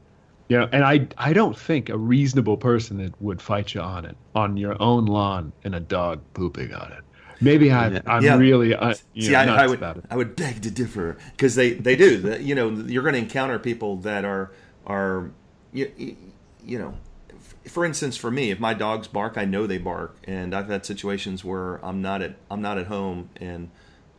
You 0.50 0.60
know, 0.60 0.70
and 0.72 0.84
I 0.84 1.08
I 1.18 1.34
don't 1.34 1.58
think 1.58 1.90
a 1.90 1.98
reasonable 1.98 2.58
person 2.58 2.98
that 2.98 3.20
would 3.22 3.42
fight 3.42 3.74
you 3.74 3.82
on 3.82 4.06
it 4.06 4.16
on 4.36 4.58
your 4.58 4.82
own 4.82 5.06
lawn 5.06 5.54
and 5.64 5.76
a 5.76 5.80
dog 5.80 6.22
pooping 6.34 6.74
on 6.74 6.92
it. 6.92 7.04
Maybe 7.42 7.72
I, 7.72 8.02
am 8.06 8.24
yeah. 8.24 8.38
really 8.38 8.74
uh, 8.74 8.94
see. 8.94 9.32
Know, 9.32 9.40
I, 9.40 9.64
I, 9.64 9.68
would 9.68 9.84
I 10.10 10.16
would 10.16 10.36
beg 10.36 10.62
to 10.62 10.72
differ 10.72 11.18
because 11.32 11.56
they 11.56 11.74
they 11.74 11.96
do. 11.96 12.38
You 12.40 12.56
know, 12.56 12.70
you're 12.70 13.04
going 13.04 13.14
to 13.14 13.20
encounter 13.20 13.60
people 13.60 13.98
that 13.98 14.24
are 14.24 14.52
are 14.86 15.32
you, 15.74 16.16
you 16.64 16.80
know 16.80 16.94
for 17.68 17.86
instance, 17.86 18.18
for 18.18 18.32
me, 18.32 18.52
if 18.52 18.60
my 18.60 18.74
dogs 18.74 19.08
bark, 19.08 19.38
I 19.38 19.46
know 19.46 19.68
they 19.68 19.78
bark, 19.78 20.18
and 20.26 20.54
I've 20.54 20.68
had 20.68 20.86
situations 20.86 21.44
where 21.46 21.84
I'm 21.86 22.02
not 22.02 22.22
at 22.22 22.36
I'm 22.52 22.62
not 22.62 22.78
at 22.78 22.88
home, 22.88 23.30
and 23.38 23.70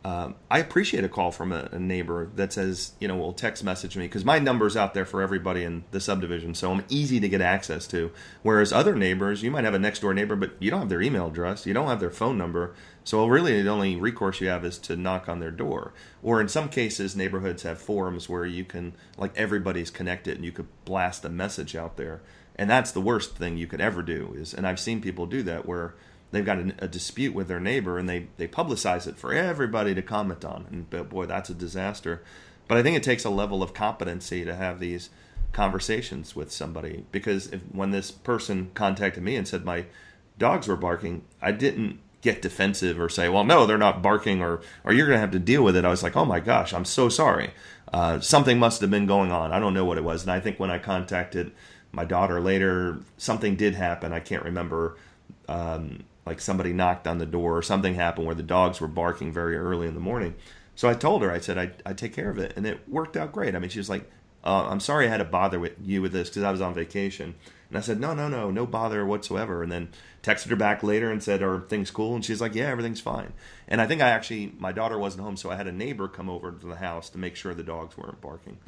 um, 0.05 0.35
I 0.51 0.59
appreciate 0.59 1.03
a 1.03 1.09
call 1.09 1.31
from 1.31 1.51
a, 1.51 1.67
a, 1.71 1.79
neighbor 1.79 2.29
that 2.35 2.53
says, 2.53 2.93
you 2.99 3.07
know, 3.07 3.15
will 3.15 3.33
text 3.33 3.63
message 3.63 3.97
me 3.97 4.05
because 4.05 4.23
my 4.23 4.37
number's 4.37 4.77
out 4.77 4.93
there 4.93 5.03
for 5.03 5.19
everybody 5.19 5.63
in 5.63 5.83
the 5.89 5.99
subdivision, 5.99 6.53
so 6.53 6.71
I'm 6.71 6.83
easy 6.89 7.19
to 7.19 7.27
get 7.27 7.41
access 7.41 7.87
to. 7.87 8.11
Whereas 8.43 8.71
other 8.71 8.95
neighbors, 8.95 9.41
you 9.41 9.49
might 9.49 9.63
have 9.63 9.73
a 9.73 9.79
next 9.79 10.01
door 10.01 10.13
neighbor, 10.13 10.35
but 10.35 10.51
you 10.59 10.69
don't 10.69 10.81
have 10.81 10.89
their 10.89 11.01
email 11.01 11.27
address, 11.27 11.65
you 11.65 11.73
don't 11.73 11.87
have 11.87 11.99
their 11.99 12.11
phone 12.11 12.37
number, 12.37 12.75
so 13.03 13.25
really 13.25 13.63
the 13.63 13.69
only 13.69 13.95
recourse 13.95 14.39
you 14.41 14.47
have 14.47 14.63
is 14.63 14.77
to 14.79 14.95
knock 14.95 15.27
on 15.27 15.39
their 15.39 15.49
door. 15.49 15.91
Or 16.21 16.39
in 16.39 16.49
some 16.49 16.69
cases, 16.69 17.15
neighborhoods 17.15 17.63
have 17.63 17.79
forums 17.79 18.29
where 18.29 18.45
you 18.45 18.63
can, 18.63 18.93
like, 19.17 19.35
everybody's 19.35 19.89
connected, 19.89 20.35
and 20.35 20.45
you 20.45 20.51
could 20.51 20.67
blast 20.85 21.25
a 21.25 21.29
message 21.29 21.75
out 21.75 21.97
there 21.97 22.21
and 22.55 22.69
that's 22.69 22.91
the 22.91 23.01
worst 23.01 23.35
thing 23.35 23.57
you 23.57 23.67
could 23.67 23.81
ever 23.81 24.01
do 24.01 24.33
is 24.37 24.53
and 24.53 24.67
i've 24.67 24.79
seen 24.79 25.01
people 25.01 25.25
do 25.25 25.43
that 25.43 25.65
where 25.65 25.95
they've 26.35 26.45
got 26.45 26.59
a, 26.59 26.73
a, 26.79 26.87
dispute 26.87 27.33
with 27.33 27.47
their 27.47 27.59
neighbor 27.59 27.97
and 27.97 28.09
they 28.09 28.27
they 28.37 28.47
publicize 28.47 29.07
it 29.07 29.17
for 29.17 29.33
everybody 29.33 29.95
to 29.95 30.01
comment 30.01 30.43
on. 30.43 30.65
And 30.69 31.09
boy 31.09 31.25
that's 31.25 31.49
a 31.49 31.53
disaster. 31.53 32.21
But 32.67 32.77
i 32.77 32.83
think 32.83 32.97
it 32.97 33.03
takes 33.03 33.25
a 33.25 33.29
level 33.29 33.63
of 33.63 33.73
competency 33.73 34.43
to 34.43 34.55
have 34.55 34.79
these 34.79 35.09
conversations 35.53 36.35
with 36.35 36.51
somebody 36.51 37.05
because 37.11 37.47
if, 37.47 37.61
when 37.71 37.91
this 37.91 38.11
person 38.11 38.71
contacted 38.73 39.23
me 39.23 39.37
and 39.37 39.47
said 39.47 39.63
my 39.63 39.85
dogs 40.37 40.67
were 40.67 40.75
barking 40.75 41.23
i 41.41 41.51
didn't 41.51 41.99
get 42.21 42.41
defensive 42.41 42.99
or 42.99 43.07
say 43.07 43.29
well 43.29 43.45
no 43.45 43.65
they're 43.65 43.77
not 43.77 44.01
barking 44.01 44.41
or 44.41 44.59
or 44.83 44.91
you're 44.91 45.05
going 45.07 45.15
to 45.15 45.21
have 45.21 45.31
to 45.31 45.39
deal 45.39 45.63
with 45.63 45.77
it. 45.77 45.85
I 45.85 45.89
was 45.89 46.03
like 46.03 46.17
oh 46.17 46.25
my 46.25 46.39
gosh 46.39 46.73
i'm 46.73 46.85
so 46.85 47.07
sorry. 47.07 47.51
Uh, 47.93 48.19
something 48.19 48.57
must 48.59 48.81
have 48.81 48.89
been 48.89 49.05
going 49.05 49.31
on. 49.31 49.53
I 49.53 49.59
don't 49.59 49.75
know 49.75 49.85
what 49.85 49.97
it 49.97 50.03
was. 50.03 50.23
And 50.23 50.31
i 50.31 50.39
think 50.39 50.59
when 50.59 50.71
i 50.71 50.79
contacted 50.79 51.51
my 51.95 52.05
daughter 52.05 52.39
later 52.39 52.99
something 53.17 53.55
did 53.55 53.73
happen 53.73 54.13
i 54.13 54.19
can't 54.19 54.43
remember 54.43 54.97
um, 55.47 56.03
like 56.25 56.39
somebody 56.39 56.73
knocked 56.73 57.07
on 57.07 57.17
the 57.17 57.25
door 57.25 57.57
or 57.57 57.61
something 57.61 57.95
happened 57.95 58.25
where 58.25 58.35
the 58.35 58.43
dogs 58.43 58.81
were 58.81 58.87
barking 58.87 59.31
very 59.31 59.55
early 59.55 59.87
in 59.87 59.93
the 59.93 59.99
morning 59.99 60.35
so 60.75 60.89
i 60.89 60.93
told 60.93 61.21
her 61.21 61.31
i 61.31 61.39
said 61.39 61.57
i 61.57 61.71
i 61.85 61.93
take 61.93 62.13
care 62.13 62.29
of 62.29 62.37
it 62.37 62.53
and 62.55 62.65
it 62.65 62.87
worked 62.87 63.15
out 63.15 63.31
great 63.31 63.55
i 63.55 63.59
mean 63.59 63.69
she 63.69 63.79
was 63.79 63.89
like 63.89 64.09
uh, 64.45 64.67
I'm 64.69 64.79
sorry 64.79 65.07
I 65.07 65.09
had 65.09 65.17
to 65.17 65.25
bother 65.25 65.59
with 65.59 65.73
you 65.83 66.01
with 66.01 66.11
this 66.11 66.29
because 66.29 66.43
I 66.43 66.51
was 66.51 66.61
on 66.61 66.73
vacation. 66.73 67.33
And 67.69 67.77
I 67.77 67.81
said, 67.81 67.99
no, 67.99 68.13
no, 68.13 68.27
no, 68.27 68.51
no 68.51 68.67
bother 68.67 69.03
whatsoever. 69.05 69.63
And 69.63 69.71
then 69.71 69.89
texted 70.21 70.49
her 70.49 70.55
back 70.55 70.83
later 70.83 71.11
and 71.11 71.21
said, 71.21 71.41
are 71.41 71.61
things 71.61 71.89
cool? 71.89 72.13
And 72.13 72.23
she's 72.23 72.39
like, 72.39 72.53
yeah, 72.53 72.67
everything's 72.67 73.01
fine. 73.01 73.33
And 73.67 73.81
I 73.81 73.87
think 73.87 74.01
I 74.01 74.09
actually, 74.09 74.53
my 74.59 74.71
daughter 74.71 74.99
wasn't 74.99 75.23
home, 75.23 75.35
so 75.35 75.49
I 75.49 75.55
had 75.55 75.65
a 75.65 75.71
neighbor 75.71 76.07
come 76.07 76.29
over 76.29 76.51
to 76.51 76.67
the 76.67 76.75
house 76.75 77.09
to 77.09 77.17
make 77.17 77.35
sure 77.35 77.55
the 77.55 77.63
dogs 77.63 77.97
weren't 77.97 78.21
barking. 78.21 78.59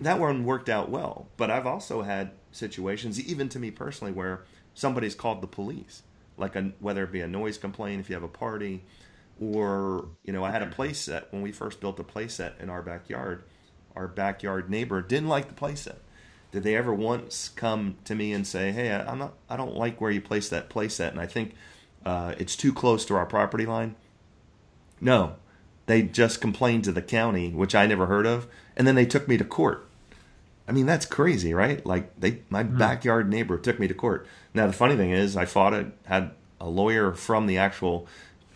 That 0.00 0.18
one 0.18 0.44
worked 0.44 0.68
out 0.68 0.90
well. 0.90 1.28
But 1.36 1.50
I've 1.50 1.66
also 1.66 2.02
had 2.02 2.32
situations, 2.50 3.20
even 3.20 3.48
to 3.50 3.58
me 3.58 3.70
personally, 3.70 4.12
where 4.12 4.44
somebody's 4.74 5.14
called 5.14 5.42
the 5.42 5.46
police, 5.46 6.02
like 6.36 6.56
a, 6.56 6.72
whether 6.80 7.04
it 7.04 7.12
be 7.12 7.20
a 7.20 7.28
noise 7.28 7.58
complaint 7.58 8.00
if 8.00 8.08
you 8.08 8.14
have 8.14 8.22
a 8.22 8.28
party, 8.28 8.84
or 9.40 10.08
you 10.24 10.32
know, 10.32 10.44
I 10.44 10.50
had 10.50 10.62
a 10.62 10.66
play 10.66 10.92
set 10.92 11.32
when 11.32 11.42
we 11.42 11.52
first 11.52 11.80
built 11.80 12.00
a 12.00 12.04
play 12.04 12.28
set 12.28 12.54
in 12.60 12.70
our 12.70 12.82
backyard. 12.82 13.44
Our 13.94 14.08
backyard 14.08 14.70
neighbor 14.70 15.02
didn't 15.02 15.28
like 15.28 15.48
the 15.48 15.54
play 15.54 15.74
set 15.74 15.98
did 16.52 16.62
they 16.62 16.76
ever 16.76 16.92
once 16.94 17.48
come 17.48 17.96
to 18.04 18.14
me 18.14 18.32
and 18.32 18.46
say, 18.46 18.70
"Hey, 18.70 18.92
I'm 18.92 19.18
not, 19.18 19.34
I 19.48 19.56
don't 19.56 19.74
like 19.74 20.00
where 20.00 20.10
you 20.10 20.20
placed 20.20 20.50
that 20.50 20.68
playset, 20.68 21.10
and 21.10 21.18
I 21.18 21.26
think 21.26 21.54
uh, 22.04 22.34
it's 22.38 22.54
too 22.54 22.72
close 22.72 23.04
to 23.06 23.16
our 23.16 23.26
property 23.26 23.64
line"? 23.66 23.96
No, 25.00 25.36
they 25.86 26.02
just 26.02 26.40
complained 26.40 26.84
to 26.84 26.92
the 26.92 27.02
county, 27.02 27.50
which 27.50 27.74
I 27.74 27.86
never 27.86 28.06
heard 28.06 28.26
of, 28.26 28.46
and 28.76 28.86
then 28.86 28.94
they 28.94 29.06
took 29.06 29.28
me 29.28 29.36
to 29.36 29.44
court. 29.44 29.86
I 30.66 30.72
mean, 30.72 30.86
that's 30.86 31.06
crazy, 31.06 31.52
right? 31.54 31.84
Like 31.84 32.18
they, 32.18 32.40
my 32.48 32.62
mm-hmm. 32.62 32.78
backyard 32.78 33.28
neighbor 33.28 33.58
took 33.58 33.78
me 33.78 33.88
to 33.88 33.94
court. 33.94 34.26
Now 34.54 34.66
the 34.66 34.72
funny 34.72 34.96
thing 34.96 35.10
is, 35.10 35.36
I 35.36 35.44
fought 35.44 35.74
it, 35.74 35.86
had 36.04 36.30
a 36.60 36.68
lawyer 36.68 37.12
from 37.12 37.46
the 37.46 37.58
actual 37.58 38.06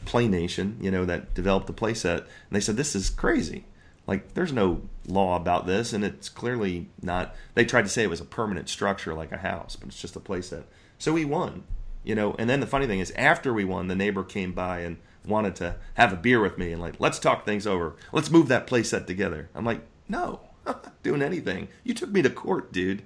Play 0.04 0.28
Nation, 0.28 0.78
you 0.80 0.90
know, 0.90 1.04
that 1.04 1.34
developed 1.34 1.66
the 1.66 1.72
playset, 1.72 2.18
and 2.18 2.52
they 2.52 2.60
said 2.60 2.76
this 2.76 2.94
is 2.94 3.10
crazy. 3.10 3.64
Like, 4.06 4.34
there's 4.34 4.52
no 4.52 4.82
law 5.08 5.34
about 5.34 5.66
this, 5.66 5.92
and 5.92 6.04
it's 6.04 6.28
clearly 6.28 6.88
not. 7.02 7.34
They 7.54 7.64
tried 7.64 7.82
to 7.82 7.88
say 7.88 8.04
it 8.04 8.10
was 8.10 8.20
a 8.20 8.24
permanent 8.24 8.68
structure 8.68 9.14
like 9.14 9.32
a 9.32 9.38
house, 9.38 9.74
but 9.74 9.88
it's 9.88 10.00
just 10.00 10.14
a 10.14 10.20
playset. 10.20 10.62
So 10.96 11.12
we 11.12 11.24
won, 11.24 11.64
you 12.04 12.14
know. 12.14 12.36
And 12.38 12.48
then 12.48 12.60
the 12.60 12.68
funny 12.68 12.86
thing 12.86 13.00
is, 13.00 13.10
after 13.12 13.52
we 13.52 13.64
won, 13.64 13.88
the 13.88 13.96
neighbor 13.96 14.22
came 14.22 14.52
by 14.52 14.80
and 14.80 14.98
wanted 15.26 15.56
to 15.56 15.74
have 15.94 16.12
a 16.12 16.16
beer 16.16 16.40
with 16.40 16.56
me 16.56 16.70
and 16.70 16.80
like, 16.80 16.94
let's 17.00 17.18
talk 17.18 17.44
things 17.44 17.66
over. 17.66 17.96
Let's 18.12 18.30
move 18.30 18.46
that 18.46 18.68
playset 18.68 19.08
together. 19.08 19.48
I'm 19.56 19.64
like, 19.64 19.80
no, 20.08 20.40
I'm 20.66 20.74
not 20.84 21.02
doing 21.02 21.22
anything. 21.22 21.68
You 21.84 21.94
took 21.94 22.10
me 22.10 22.22
to 22.22 22.30
court, 22.30 22.72
dude. 22.72 23.02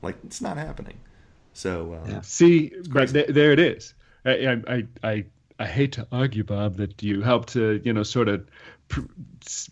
Like, 0.00 0.16
it's 0.24 0.40
not 0.40 0.56
happening. 0.56 0.98
So 1.52 1.94
uh, 1.94 2.08
yeah. 2.08 2.20
see, 2.22 2.72
but 2.90 3.10
th- 3.10 3.28
there 3.28 3.52
it 3.52 3.58
is. 3.58 3.94
I, 4.24 4.62
I 4.66 4.84
I 5.02 5.24
I 5.58 5.66
hate 5.66 5.92
to 5.92 6.06
argue, 6.10 6.44
Bob, 6.44 6.76
that 6.76 7.02
you 7.02 7.20
helped 7.22 7.50
to 7.50 7.80
you 7.84 7.92
know 7.92 8.02
sort 8.02 8.28
of 8.28 8.46
pr- 8.88 9.02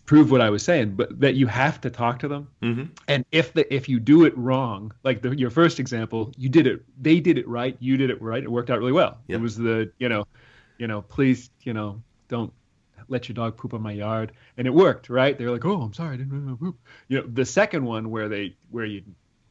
prove 0.05 0.31
what 0.31 0.41
I 0.41 0.49
was 0.49 0.63
saying, 0.63 0.95
but 0.95 1.19
that 1.19 1.35
you 1.35 1.47
have 1.47 1.81
to 1.81 1.89
talk 1.89 2.19
to 2.19 2.27
them. 2.27 2.47
Mm-hmm. 2.61 2.83
And 3.07 3.25
if 3.31 3.53
the 3.53 3.73
if 3.73 3.89
you 3.89 3.99
do 3.99 4.25
it 4.25 4.37
wrong, 4.37 4.93
like 5.03 5.21
the, 5.21 5.35
your 5.35 5.49
first 5.49 5.79
example, 5.79 6.31
you 6.37 6.49
did 6.49 6.67
it, 6.67 6.83
they 7.01 7.19
did 7.19 7.37
it 7.37 7.47
right, 7.47 7.75
you 7.79 7.97
did 7.97 8.09
it 8.09 8.21
right, 8.21 8.43
it 8.43 8.51
worked 8.51 8.69
out 8.69 8.79
really 8.79 8.91
well. 8.91 9.17
Yep. 9.27 9.39
It 9.39 9.41
was 9.41 9.55
the 9.55 9.91
you 9.97 10.09
know, 10.09 10.27
you 10.77 10.87
know, 10.87 11.01
please 11.01 11.49
you 11.63 11.73
know 11.73 12.01
don't 12.27 12.53
let 13.11 13.27
your 13.27 13.33
dog 13.33 13.57
poop 13.57 13.73
on 13.73 13.81
my 13.81 13.91
yard, 13.91 14.31
and 14.57 14.65
it 14.65 14.73
worked, 14.73 15.09
right? 15.09 15.37
They're 15.37 15.51
like, 15.51 15.65
oh, 15.65 15.81
I'm 15.81 15.93
sorry, 15.93 16.13
I 16.13 16.17
didn't 16.17 16.47
know 16.47 16.55
poop. 16.55 16.79
You 17.09 17.19
know, 17.19 17.27
the 17.27 17.45
second 17.45 17.85
one 17.85 18.09
where 18.09 18.29
they 18.29 18.55
where 18.71 18.85
you 18.85 19.03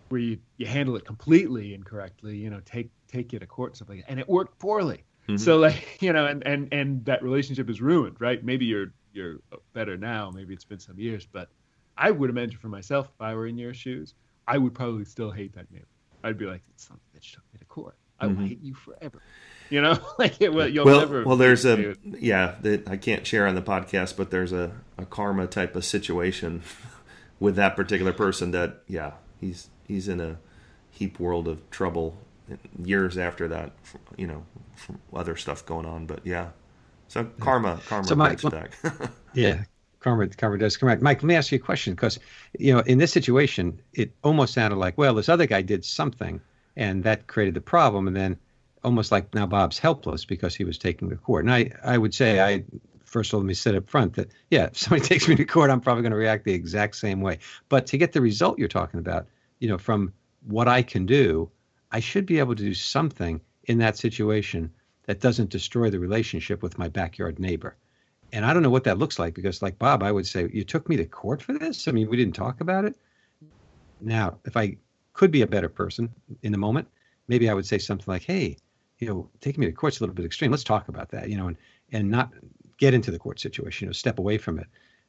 where 0.09 0.21
you, 0.21 0.39
you 0.57 0.67
handle 0.67 0.97
it 0.97 1.05
completely 1.05 1.75
incorrectly, 1.75 2.37
you 2.37 2.51
know, 2.51 2.61
take 2.65 2.91
take 3.07 3.33
you 3.33 3.39
to 3.39 3.47
court 3.47 3.77
stuff 3.77 3.89
like 3.89 3.99
that, 3.99 4.11
and 4.11 4.19
it 4.19 4.29
worked 4.29 4.59
poorly. 4.59 5.05
Mm-hmm. 5.29 5.37
So 5.37 5.59
like 5.59 5.99
you 6.01 6.13
know, 6.13 6.27
and 6.27 6.45
and 6.47 6.69
and 6.73 7.05
that 7.05 7.23
relationship 7.23 7.69
is 7.71 7.81
ruined, 7.81 8.17
right? 8.21 8.43
Maybe 8.43 8.65
you're 8.65 8.93
you're 9.13 9.37
better 9.73 9.97
now. 9.97 10.31
Maybe 10.31 10.55
it's 10.55 10.65
been 10.65 10.81
some 10.81 10.99
years, 10.99 11.27
but 11.31 11.51
I 11.97 12.11
would 12.11 12.31
imagine 12.31 12.59
for 12.59 12.69
myself, 12.69 13.11
if 13.15 13.21
I 13.21 13.35
were 13.35 13.47
in 13.47 13.59
your 13.59 13.75
shoes, 13.75 14.15
I 14.49 14.57
would 14.57 14.75
probably 14.75 15.05
still 15.05 15.31
hate 15.31 15.53
that 15.55 15.71
neighbor. 15.71 15.87
I'd 16.25 16.39
be 16.39 16.47
like, 16.47 16.63
of 16.91 16.97
a 16.97 17.19
bitch 17.19 17.33
took 17.33 17.45
me 17.53 17.59
to 17.59 17.65
court. 17.67 17.97
I 18.21 18.27
will 18.27 18.35
mm-hmm. 18.35 18.47
hate 18.47 18.63
you 18.63 18.75
forever. 18.75 19.21
You 19.71 19.81
know, 19.81 19.99
like 20.19 20.41
it, 20.41 20.53
well, 20.53 20.69
you'll 20.69 20.85
well, 20.85 21.01
never. 21.01 21.25
Well, 21.25 21.37
there's 21.37 21.65
a 21.65 21.97
yeah 22.05 22.57
that 22.63 22.89
I 22.89 22.97
can't 22.97 23.27
share 23.27 23.47
on 23.47 23.55
the 23.55 23.63
podcast, 23.63 24.17
but 24.17 24.31
there's 24.31 24.53
a, 24.53 24.73
a 24.99 25.07
karma 25.07 25.47
type 25.47 25.77
of 25.77 25.85
situation 25.85 26.63
with 27.41 27.57
that 27.57 27.77
particular 27.77 28.13
person 28.13 28.51
that 28.51 28.83
yeah 28.87 29.13
he's 29.41 29.69
he's 29.87 30.09
in 30.09 30.21
a 30.21 30.39
heap 30.91 31.19
world 31.19 31.49
of 31.49 31.69
trouble 31.71 32.17
years 32.85 33.17
after 33.17 33.49
that, 33.49 33.73
you 34.17 34.27
know, 34.27 34.45
from 34.77 34.99
other 35.15 35.37
stuff 35.37 35.65
going 35.65 35.87
on. 35.87 36.07
But 36.07 36.27
yeah, 36.27 36.51
so 37.09 37.25
karma, 37.41 37.81
karma 37.87 38.07
so 38.07 38.17
Mike, 38.17 38.41
back. 38.43 38.77
yeah, 39.35 39.65
karma, 40.01 40.29
karma 40.29 40.59
does 40.59 40.77
come 40.77 40.89
back. 40.89 41.03
Mike, 41.03 41.19
let 41.19 41.27
me 41.27 41.35
ask 41.35 41.53
you 41.53 41.57
a 41.57 41.61
question 41.61 41.95
because 41.95 42.19
you 42.59 42.73
know 42.73 42.81
in 42.81 42.99
this 42.99 43.13
situation, 43.13 43.81
it 43.93 44.13
almost 44.23 44.55
sounded 44.55 44.77
like 44.77 44.97
well, 44.99 45.15
this 45.15 45.29
other 45.29 45.47
guy 45.47 45.63
did 45.63 45.85
something, 45.85 46.41
and 46.81 47.05
that 47.05 47.27
created 47.27 47.55
the 47.55 47.61
problem, 47.61 48.09
and 48.09 48.17
then 48.17 48.39
almost 48.83 49.13
like 49.13 49.33
now 49.35 49.47
Bob's 49.47 49.79
helpless 49.79 50.25
because 50.25 50.55
he 50.57 50.65
was 50.65 50.79
taking 50.79 51.11
the 51.11 51.17
court. 51.17 51.45
And 51.45 51.53
I, 51.53 51.71
I 51.85 51.99
would 51.99 52.15
say 52.15 52.41
I 52.41 52.65
first 53.05 53.31
of 53.31 53.35
all, 53.35 53.41
let 53.41 53.47
me 53.47 53.55
say 53.55 53.77
up 53.77 53.89
front 53.89 54.15
that 54.15 54.31
yeah, 54.51 54.65
if 54.67 54.79
somebody 54.79 55.03
takes 55.07 55.29
me 55.29 55.37
to 55.37 55.45
court, 55.45 55.71
I'm 55.71 55.81
probably 55.81 56.03
going 56.03 56.13
to 56.13 56.17
react 56.17 56.45
the 56.45 56.55
exact 56.55 56.97
same 56.97 57.21
way. 57.21 57.39
But 57.69 57.87
to 57.89 57.99
get 57.99 58.13
the 58.13 58.21
result 58.21 58.59
you're 58.59 58.69
talking 58.69 58.99
about, 58.99 59.27
you 59.59 59.69
know, 59.69 59.79
from 59.79 60.13
what 60.47 60.69
I 60.69 60.83
can 60.83 61.05
do, 61.07 61.51
I 61.93 62.01
should 62.01 62.25
be 62.25 62.39
able 62.39 62.55
to 62.55 62.63
do 62.63 62.75
something 62.75 63.41
in 63.65 63.79
that 63.79 63.99
situation 63.99 64.73
that 65.05 65.21
doesn't 65.21 65.51
destroy 65.51 65.91
the 65.91 65.99
relationship 65.99 66.63
with 66.63 66.79
my 66.79 66.89
backyard 66.89 67.39
neighbor. 67.39 67.77
And 68.33 68.47
I 68.47 68.55
don't 68.55 68.63
know 68.63 68.71
what 68.71 68.85
that 68.85 68.97
looks 68.97 69.19
like 69.19 69.35
because, 69.35 69.61
like 69.61 69.79
Bob, 69.79 70.03
I 70.03 70.13
would 70.13 70.27
say, 70.27 70.49
You 70.51 70.65
took 70.65 70.89
me 70.89 70.97
to 70.97 71.05
court 71.05 71.43
for 71.43 71.53
this? 71.53 71.89
I 71.89 71.91
mean, 71.91 72.09
we 72.09 72.17
didn't 72.17 72.37
talk 72.37 72.63
about 72.63 72.87
it. 72.87 72.97
Now, 74.01 74.39
if 74.47 74.57
I 74.57 74.79
could 75.13 75.31
be 75.31 75.43
a 75.43 75.47
better 75.47 75.69
person 75.69 76.11
in 76.43 76.53
the 76.53 76.59
moment, 76.59 76.89
maybe 77.29 77.49
I 77.49 77.55
would 77.55 77.67
say 77.67 77.79
something 77.79 78.07
like, 78.07 78.23
Hey, 78.23 78.57
you 78.99 79.09
know, 79.09 79.31
taking 79.41 79.61
me 79.61 79.67
to 79.67 79.73
court's 79.73 80.01
a 80.01 80.03
little 80.03 80.15
bit 80.15 80.25
extreme. 80.25 80.51
Let's 80.51 80.65
talk 80.65 80.89
about 80.89 81.11
that, 81.11 81.29
you 81.29 81.37
know, 81.37 81.49
and, 81.49 81.57
and 81.93 82.11
not 82.11 82.31
get 82.77 82.95
into 82.95 83.11
the 83.11 83.19
court 83.19 83.41
situation, 83.41 83.87
you 83.87 83.89
know, 83.89 83.93
step 83.93 84.19
away 84.19 84.39
from 84.39 84.59
it. 84.59 84.67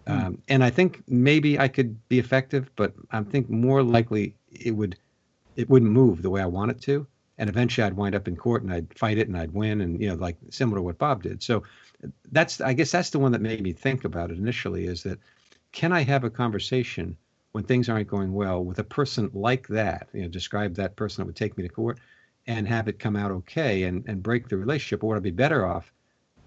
Mm. 0.08 0.26
Um, 0.26 0.42
and 0.48 0.64
I 0.64 0.70
think 0.70 1.04
maybe 1.08 1.60
I 1.60 1.68
could 1.68 2.08
be 2.10 2.20
effective, 2.20 2.70
but 2.76 2.94
I 3.12 3.22
think 3.24 3.50
more 3.50 3.84
likely 3.84 4.36
it 4.52 4.72
would 4.72 4.98
it 5.58 5.70
wouldn't 5.70 5.92
move 5.92 6.22
the 6.22 6.30
way 6.30 6.42
I 6.42 6.46
want 6.46 6.72
it 6.72 6.82
to 6.84 7.06
and 7.42 7.50
eventually 7.50 7.84
I'd 7.84 7.96
wind 7.96 8.14
up 8.14 8.28
in 8.28 8.36
court 8.36 8.62
and 8.62 8.72
I'd 8.72 8.94
fight 8.96 9.18
it 9.18 9.28
and 9.28 9.36
I'd 9.36 9.52
win 9.52 9.82
and 9.82 10.00
you 10.00 10.08
know 10.10 10.14
like 10.14 10.38
similar 10.52 10.78
to 10.78 10.84
what 10.84 11.00
Bob 11.00 11.24
did. 11.24 11.42
So 11.42 11.64
that's 12.32 12.62
I 12.62 12.74
guess 12.74 12.92
that's 12.92 13.10
the 13.10 13.18
one 13.18 13.32
that 13.32 13.42
made 13.42 13.62
me 13.62 13.74
think 13.74 14.06
about 14.06 14.30
it 14.30 14.38
initially 14.38 14.86
is 14.86 15.02
that 15.04 15.18
can 15.72 15.92
I 15.92 16.04
have 16.04 16.24
a 16.24 16.30
conversation 16.30 17.18
when 17.52 17.64
things 17.64 17.90
aren't 17.90 18.08
going 18.08 18.34
well 18.34 18.64
with 18.64 18.80
a 18.80 18.84
person 18.84 19.30
like 19.34 19.68
that, 19.68 20.08
you 20.14 20.22
know, 20.22 20.28
describe 20.28 20.76
that 20.76 20.96
person 20.96 21.22
that 21.22 21.26
would 21.26 21.36
take 21.36 21.58
me 21.58 21.64
to 21.64 21.70
court 21.70 22.00
and 22.48 22.68
have 22.68 22.88
it 22.88 23.00
come 23.00 23.16
out 23.16 23.32
okay 23.32 23.84
and 23.84 24.04
and 24.08 24.24
break 24.24 24.48
the 24.48 24.58
relationship 24.58 25.04
or 25.04 25.08
would 25.08 25.18
I 25.18 25.20
be 25.20 25.32
better 25.32 25.66
off 25.66 25.92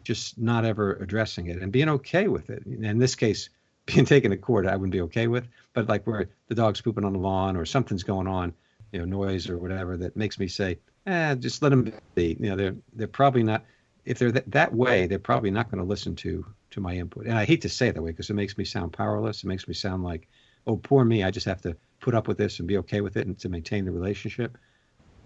just 0.03 0.39
not 0.39 0.65
ever 0.65 0.95
addressing 0.95 1.47
it 1.47 1.63
and 1.63 1.73
being 1.73 1.89
okay 1.89 2.29
with 2.29 2.51
it. 2.51 2.65
In 2.67 2.99
this 2.99 3.15
case, 3.15 3.49
being 3.87 4.05
taken 4.05 4.31
to 4.31 4.37
court, 4.37 4.67
I 4.67 4.77
wouldn't 4.77 4.93
be 4.93 5.01
okay 5.03 5.27
with. 5.27 5.49
But 5.73 5.89
like 5.89 6.07
where 6.07 6.29
the 6.49 6.55
dog's 6.55 6.81
pooping 6.81 7.05
on 7.05 7.13
the 7.13 7.19
lawn 7.19 7.57
or 7.57 7.65
something's 7.65 8.03
going 8.03 8.27
on, 8.27 8.53
you 8.93 8.99
know 9.01 9.05
noise 9.05 9.49
or 9.49 9.59
whatever 9.59 9.97
that 9.97 10.17
makes 10.17 10.39
me 10.39 10.47
say, 10.49 10.79
eh, 11.07 11.35
just 11.35 11.63
let 11.63 11.71
them 11.71 11.93
be. 12.15 12.37
You 12.41 12.51
know, 12.51 12.57
they're 12.57 12.77
they're 12.95 13.09
probably 13.09 13.43
not 13.43 13.65
if 14.05 14.19
they're 14.19 14.33
that, 14.33 14.51
that 14.51 14.75
way, 14.75 15.07
they're 15.07 15.19
probably 15.19 15.51
not 15.51 15.71
going 15.71 15.83
to 15.83 15.89
listen 15.89 16.15
to 16.17 16.45
to 16.71 16.81
my 16.81 16.95
input. 16.95 17.27
And 17.27 17.39
I 17.39 17.45
hate 17.45 17.63
to 17.63 17.69
say 17.69 17.89
it 17.89 17.95
that 17.95 18.03
way 18.03 18.11
because 18.11 18.31
it 18.31 18.35
makes 18.35 18.59
me 18.59 18.65
sound 18.65 18.93
powerless. 18.93 19.45
It 19.45 19.47
makes 19.47 19.67
me 19.67 19.75
sound 19.75 20.03
like, 20.03 20.29
oh, 20.67 20.77
poor 20.77 21.05
me. 21.05 21.25
I 21.25 21.31
just 21.31 21.47
have 21.47 21.63
to 21.63 21.77
put 22.01 22.15
up 22.15 22.29
with 22.29 22.39
this 22.39 22.59
and 22.59 22.69
be 22.69 22.79
okay 22.79 23.01
with 23.01 23.17
it 23.17 23.27
and 23.27 23.39
to 23.41 23.49
maintain 23.49 23.85
the 23.85 23.93
relationship. 23.93 24.59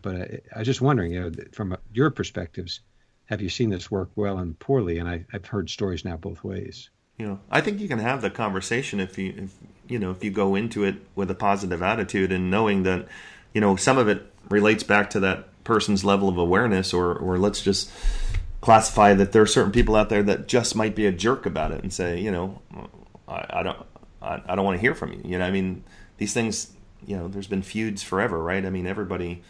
But 0.03 0.15
I, 0.17 0.41
I 0.55 0.59
was 0.61 0.67
just 0.67 0.81
wondering, 0.81 1.13
you 1.13 1.21
know, 1.21 1.31
from 1.53 1.73
uh, 1.73 1.77
your 1.93 2.11
perspectives, 2.11 2.81
have 3.27 3.41
you 3.41 3.49
seen 3.49 3.71
this 3.71 3.91
work 3.91 4.11
well 4.17 4.39
and 4.39 4.59
poorly? 4.59 4.99
And 4.99 5.09
I, 5.09 5.25
I've 5.33 5.47
heard 5.47 5.71
stories 5.71 6.05
now 6.05 6.17
both 6.17 6.45
ways. 6.45 6.91
You 7.19 7.27
know, 7.27 7.41
I 7.51 7.61
think 7.61 7.81
you 7.81 7.89
can 7.89 7.99
have 7.99 8.23
the 8.23 8.31
conversation 8.31 9.01
if 9.01 9.19
you, 9.19 9.35
if, 9.37 9.55
you 9.89 9.99
know, 9.99 10.13
if 10.13 10.23
you 10.23 10.31
go 10.31 10.55
into 10.55 10.85
it 10.85 10.97
with 11.17 11.31
a 11.31 11.35
positive 11.35 11.83
attitude 11.83 12.31
and 12.31 12.49
knowing 12.49 12.85
that 12.85 13.09
you 13.53 13.61
know, 13.61 13.77
some 13.77 13.99
of 13.99 14.09
it 14.09 14.23
relates 14.49 14.83
back 14.83 15.11
to 15.11 15.21
that 15.21 15.65
person's 15.65 16.05
level 16.05 16.29
of 16.29 16.39
awareness, 16.39 16.93
or 16.93 17.15
or 17.15 17.39
let's 17.39 17.61
just 17.61 17.91
classify 18.61 19.15
that 19.15 19.33
there 19.33 19.43
are 19.43 19.47
certain 19.47 19.73
people 19.73 19.97
out 19.97 20.09
there 20.09 20.23
that 20.23 20.49
just 20.49 20.75
might 20.75 20.95
be 20.95 21.07
a 21.07 21.13
jerk 21.13 21.47
about 21.47 21.71
it 21.71 21.83
and 21.83 21.93
say, 21.93 22.21
you 22.21 22.31
know, 22.31 22.61
I, 23.29 23.47
I 23.51 23.63
don't, 23.63 23.79
I, 24.23 24.43
I 24.47 24.55
don't 24.55 24.65
want 24.65 24.77
to 24.77 24.81
hear 24.81 24.95
from 24.95 25.13
you. 25.13 25.21
You 25.25 25.39
know, 25.39 25.45
I 25.45 25.51
mean, 25.51 25.85
these 26.19 26.33
things, 26.33 26.73
you 27.07 27.17
know, 27.17 27.29
there's 27.29 27.47
been 27.47 27.63
feuds 27.63 28.03
forever, 28.03 28.43
right? 28.43 28.65
I 28.65 28.71
mean, 28.71 28.87
everybody 28.87 29.43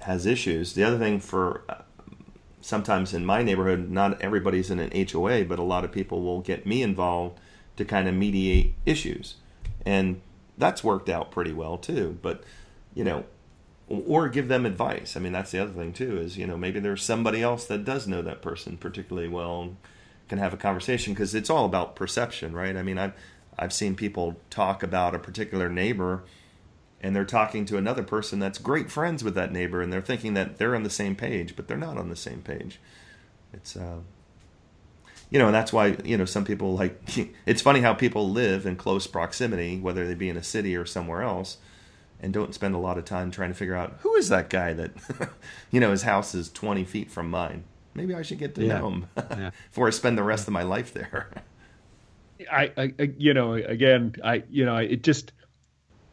has 0.00 0.26
issues. 0.26 0.74
The 0.74 0.84
other 0.84 0.98
thing 0.98 1.20
for 1.20 1.62
uh, 1.68 1.82
sometimes 2.60 3.14
in 3.14 3.24
my 3.24 3.42
neighborhood, 3.42 3.90
not 3.90 4.20
everybody's 4.20 4.70
in 4.70 4.80
an 4.80 5.08
HOA, 5.08 5.44
but 5.44 5.58
a 5.58 5.62
lot 5.62 5.84
of 5.84 5.92
people 5.92 6.22
will 6.22 6.40
get 6.40 6.66
me 6.66 6.82
involved 6.82 7.38
to 7.76 7.84
kind 7.84 8.08
of 8.08 8.14
mediate 8.14 8.74
issues, 8.84 9.36
and 9.84 10.20
that's 10.58 10.82
worked 10.82 11.08
out 11.08 11.30
pretty 11.30 11.52
well 11.52 11.76
too. 11.76 12.18
But 12.22 12.42
you 12.94 13.04
know, 13.04 13.24
or 13.88 14.28
give 14.28 14.48
them 14.48 14.66
advice. 14.66 15.16
I 15.16 15.20
mean, 15.20 15.32
that's 15.32 15.50
the 15.50 15.60
other 15.60 15.72
thing 15.72 15.92
too. 15.92 16.18
Is 16.18 16.36
you 16.36 16.46
know 16.46 16.56
maybe 16.56 16.80
there's 16.80 17.02
somebody 17.02 17.42
else 17.42 17.66
that 17.66 17.84
does 17.84 18.06
know 18.06 18.22
that 18.22 18.42
person 18.42 18.76
particularly 18.76 19.28
well, 19.28 19.76
can 20.28 20.38
have 20.38 20.52
a 20.52 20.56
conversation 20.56 21.12
because 21.12 21.34
it's 21.34 21.50
all 21.50 21.64
about 21.64 21.94
perception, 21.96 22.54
right? 22.54 22.76
I 22.76 22.82
mean, 22.82 22.98
I've 22.98 23.12
I've 23.58 23.72
seen 23.72 23.94
people 23.94 24.36
talk 24.50 24.82
about 24.82 25.14
a 25.14 25.18
particular 25.18 25.68
neighbor 25.68 26.24
and 27.00 27.14
they're 27.14 27.24
talking 27.24 27.64
to 27.66 27.76
another 27.76 28.02
person 28.02 28.38
that's 28.38 28.58
great 28.58 28.90
friends 28.90 29.22
with 29.22 29.34
that 29.34 29.52
neighbor, 29.52 29.82
and 29.82 29.92
they're 29.92 30.00
thinking 30.00 30.34
that 30.34 30.58
they're 30.58 30.74
on 30.74 30.82
the 30.82 30.90
same 30.90 31.14
page, 31.14 31.54
but 31.54 31.68
they're 31.68 31.76
not 31.76 31.98
on 31.98 32.08
the 32.08 32.16
same 32.16 32.42
page. 32.42 32.80
It's 33.52 33.76
uh, 33.76 33.98
you 35.30 35.38
know, 35.38 35.46
and 35.46 35.54
that's 35.54 35.72
why 35.72 35.96
you 36.04 36.16
know 36.16 36.24
some 36.24 36.44
people 36.44 36.74
like. 36.74 37.00
It's 37.46 37.62
funny 37.62 37.80
how 37.80 37.94
people 37.94 38.30
live 38.30 38.66
in 38.66 38.76
close 38.76 39.06
proximity, 39.06 39.78
whether 39.78 40.06
they 40.06 40.14
be 40.14 40.28
in 40.28 40.36
a 40.36 40.42
city 40.42 40.74
or 40.74 40.84
somewhere 40.84 41.22
else, 41.22 41.58
and 42.20 42.32
don't 42.32 42.54
spend 42.54 42.74
a 42.74 42.78
lot 42.78 42.98
of 42.98 43.04
time 43.04 43.30
trying 43.30 43.50
to 43.50 43.54
figure 43.54 43.76
out 43.76 43.98
who 44.00 44.14
is 44.16 44.28
that 44.30 44.50
guy 44.50 44.72
that, 44.72 44.90
you 45.70 45.80
know, 45.80 45.90
his 45.90 46.02
house 46.02 46.34
is 46.34 46.48
twenty 46.48 46.84
feet 46.84 47.10
from 47.10 47.30
mine. 47.30 47.64
Maybe 47.94 48.14
I 48.14 48.22
should 48.22 48.38
get 48.38 48.54
to 48.56 48.64
yeah. 48.64 48.78
know 48.78 48.88
him 48.88 49.06
yeah. 49.16 49.50
before 49.70 49.86
I 49.86 49.90
spend 49.90 50.18
the 50.18 50.22
rest 50.22 50.46
of 50.48 50.52
my 50.52 50.62
life 50.62 50.92
there. 50.92 51.30
I, 52.50 52.72
I, 52.76 52.92
you 53.18 53.34
know, 53.34 53.54
again, 53.54 54.14
I, 54.22 54.42
you 54.48 54.64
know, 54.64 54.76
it 54.76 55.02
just 55.02 55.32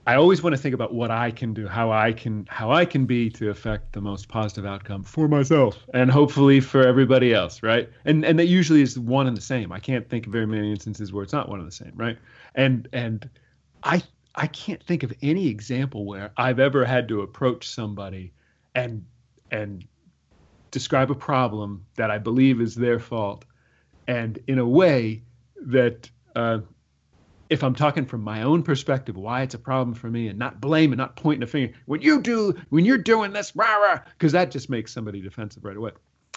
I 0.05 0.15
always 0.15 0.43
want 0.43 0.53
to 0.53 0.61
think 0.61 0.75
about 0.75 0.93
what 0.93 1.11
I 1.11 1.31
can 1.31 1.53
do, 1.53 1.65
how 1.65 1.91
I 1.91 2.11
can 2.11 2.45
how 2.49 2.71
I 2.71 2.83
can 2.83 3.05
be 3.05 3.29
to 3.31 3.49
affect 3.49 3.93
the 3.93 4.01
most 4.01 4.27
positive 4.27 4.65
outcome 4.65 5.03
for 5.03 5.29
myself 5.29 5.77
and 5.93 6.11
hopefully 6.11 6.59
for 6.59 6.85
everybody 6.85 7.33
else, 7.33 7.63
right? 7.63 7.89
And 8.03 8.25
and 8.25 8.37
that 8.39 8.47
usually 8.47 8.81
is 8.81 8.99
one 8.99 9.27
and 9.27 9.37
the 9.37 9.41
same. 9.41 9.71
I 9.71 9.79
can't 9.79 10.09
think 10.09 10.25
of 10.25 10.33
very 10.33 10.45
many 10.45 10.71
instances 10.71 11.13
where 11.13 11.23
it's 11.23 11.31
not 11.31 11.47
one 11.47 11.59
and 11.59 11.67
the 11.67 11.75
same, 11.75 11.93
right? 11.95 12.17
And 12.53 12.87
and 12.91 13.29
I 13.83 14.03
I 14.35 14.47
can't 14.47 14.83
think 14.83 15.03
of 15.03 15.13
any 15.21 15.47
example 15.47 16.05
where 16.05 16.31
I've 16.35 16.59
ever 16.59 16.83
had 16.83 17.07
to 17.07 17.21
approach 17.21 17.69
somebody 17.69 18.33
and 18.75 19.05
and 19.51 19.85
describe 20.71 21.11
a 21.11 21.15
problem 21.15 21.85
that 21.95 22.11
I 22.11 22.17
believe 22.17 22.59
is 22.59 22.75
their 22.75 22.99
fault 22.99 23.45
and 24.07 24.37
in 24.47 24.59
a 24.59 24.67
way 24.67 25.23
that 25.67 26.09
uh, 26.35 26.59
if 27.49 27.63
I'm 27.63 27.75
talking 27.75 28.05
from 28.05 28.21
my 28.21 28.43
own 28.43 28.63
perspective, 28.63 29.15
why 29.15 29.43
it's 29.43 29.53
a 29.53 29.59
problem 29.59 29.93
for 29.93 30.09
me, 30.09 30.27
and 30.27 30.39
not 30.39 30.59
blame 30.59 30.91
and 30.91 30.97
not 30.97 31.15
pointing 31.15 31.43
a 31.43 31.47
finger 31.47 31.73
when 31.85 32.01
you 32.01 32.21
do 32.21 32.55
when 32.69 32.85
you're 32.85 32.97
doing 32.97 33.31
this, 33.31 33.55
rah 33.55 33.75
rah, 33.75 33.99
because 34.17 34.31
that 34.31 34.51
just 34.51 34.69
makes 34.69 34.93
somebody 34.93 35.21
defensive 35.21 35.63
right 35.63 35.77
away. 35.77 35.91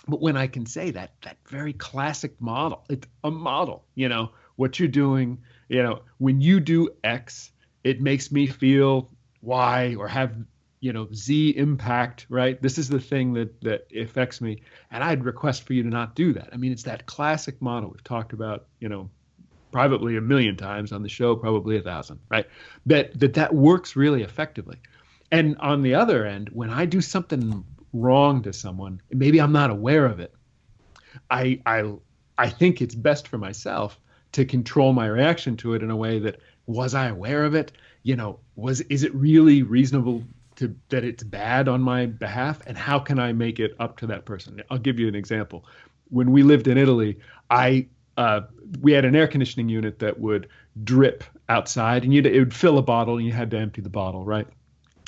But 0.08 0.20
when 0.20 0.36
I 0.36 0.46
can 0.46 0.66
say 0.66 0.90
that, 0.92 1.14
that 1.22 1.38
very 1.48 1.72
classic 1.72 2.40
model, 2.40 2.84
it's 2.88 3.08
a 3.24 3.30
model, 3.30 3.84
you 3.94 4.08
know, 4.08 4.30
what 4.56 4.78
you're 4.78 4.88
doing, 4.88 5.38
you 5.68 5.82
know, 5.82 6.02
when 6.18 6.40
you 6.40 6.60
do 6.60 6.90
X, 7.02 7.50
it 7.82 8.00
makes 8.00 8.30
me 8.30 8.46
feel 8.46 9.10
Y 9.42 9.96
or 9.98 10.06
have, 10.08 10.34
you 10.80 10.92
know, 10.92 11.08
Z 11.12 11.56
impact, 11.56 12.26
right? 12.28 12.60
This 12.60 12.78
is 12.78 12.88
the 12.88 13.00
thing 13.00 13.32
that 13.34 13.60
that 13.62 13.86
affects 13.96 14.40
me. 14.40 14.62
And 14.90 15.02
I'd 15.02 15.24
request 15.24 15.64
for 15.64 15.72
you 15.72 15.82
to 15.82 15.88
not 15.88 16.14
do 16.14 16.32
that. 16.34 16.50
I 16.52 16.56
mean, 16.56 16.72
it's 16.72 16.84
that 16.84 17.06
classic 17.06 17.60
model 17.62 17.90
we've 17.90 18.04
talked 18.04 18.32
about, 18.32 18.66
you 18.80 18.88
know, 18.88 19.10
privately 19.76 20.16
a 20.16 20.22
million 20.22 20.56
times 20.56 20.90
on 20.90 21.02
the 21.02 21.08
show, 21.10 21.36
probably 21.36 21.76
a 21.76 21.82
thousand, 21.82 22.18
right? 22.30 22.46
That 22.86 23.20
that 23.20 23.34
that 23.34 23.54
works 23.54 23.94
really 23.94 24.22
effectively. 24.22 24.78
And 25.30 25.54
on 25.58 25.82
the 25.82 25.94
other 25.94 26.24
end, 26.24 26.48
when 26.50 26.70
I 26.70 26.86
do 26.86 27.02
something 27.02 27.62
wrong 27.92 28.40
to 28.44 28.54
someone, 28.54 29.02
maybe 29.10 29.38
I'm 29.38 29.52
not 29.52 29.68
aware 29.68 30.06
of 30.06 30.18
it. 30.18 30.32
I 31.30 31.60
I 31.66 31.92
I 32.38 32.48
think 32.48 32.80
it's 32.80 32.94
best 32.94 33.28
for 33.28 33.36
myself 33.36 34.00
to 34.32 34.46
control 34.46 34.94
my 34.94 35.08
reaction 35.08 35.58
to 35.58 35.74
it 35.74 35.82
in 35.82 35.90
a 35.90 35.96
way 35.96 36.20
that 36.20 36.40
was 36.64 36.94
I 36.94 37.08
aware 37.08 37.44
of 37.44 37.54
it? 37.54 37.72
You 38.02 38.16
know, 38.16 38.40
was 38.54 38.80
is 38.80 39.02
it 39.02 39.14
really 39.14 39.62
reasonable 39.62 40.24
to 40.54 40.74
that 40.88 41.04
it's 41.04 41.22
bad 41.22 41.68
on 41.68 41.82
my 41.82 42.06
behalf 42.06 42.62
and 42.66 42.78
how 42.78 42.98
can 42.98 43.18
I 43.18 43.34
make 43.34 43.60
it 43.60 43.74
up 43.78 43.98
to 43.98 44.06
that 44.06 44.24
person? 44.24 44.62
I'll 44.70 44.78
give 44.78 44.98
you 44.98 45.06
an 45.06 45.14
example. 45.14 45.66
When 46.08 46.32
we 46.32 46.42
lived 46.42 46.66
in 46.66 46.78
Italy, 46.78 47.18
I 47.50 47.88
uh, 48.16 48.40
we 48.80 48.92
had 48.92 49.04
an 49.04 49.16
air 49.16 49.28
conditioning 49.28 49.68
unit 49.68 49.98
that 49.98 50.18
would 50.20 50.48
drip 50.84 51.24
outside, 51.48 52.04
and 52.04 52.14
it 52.14 52.38
would 52.38 52.54
fill 52.54 52.78
a 52.78 52.82
bottle, 52.82 53.16
and 53.16 53.26
you 53.26 53.32
had 53.32 53.50
to 53.50 53.58
empty 53.58 53.80
the 53.80 53.88
bottle, 53.88 54.24
right? 54.24 54.46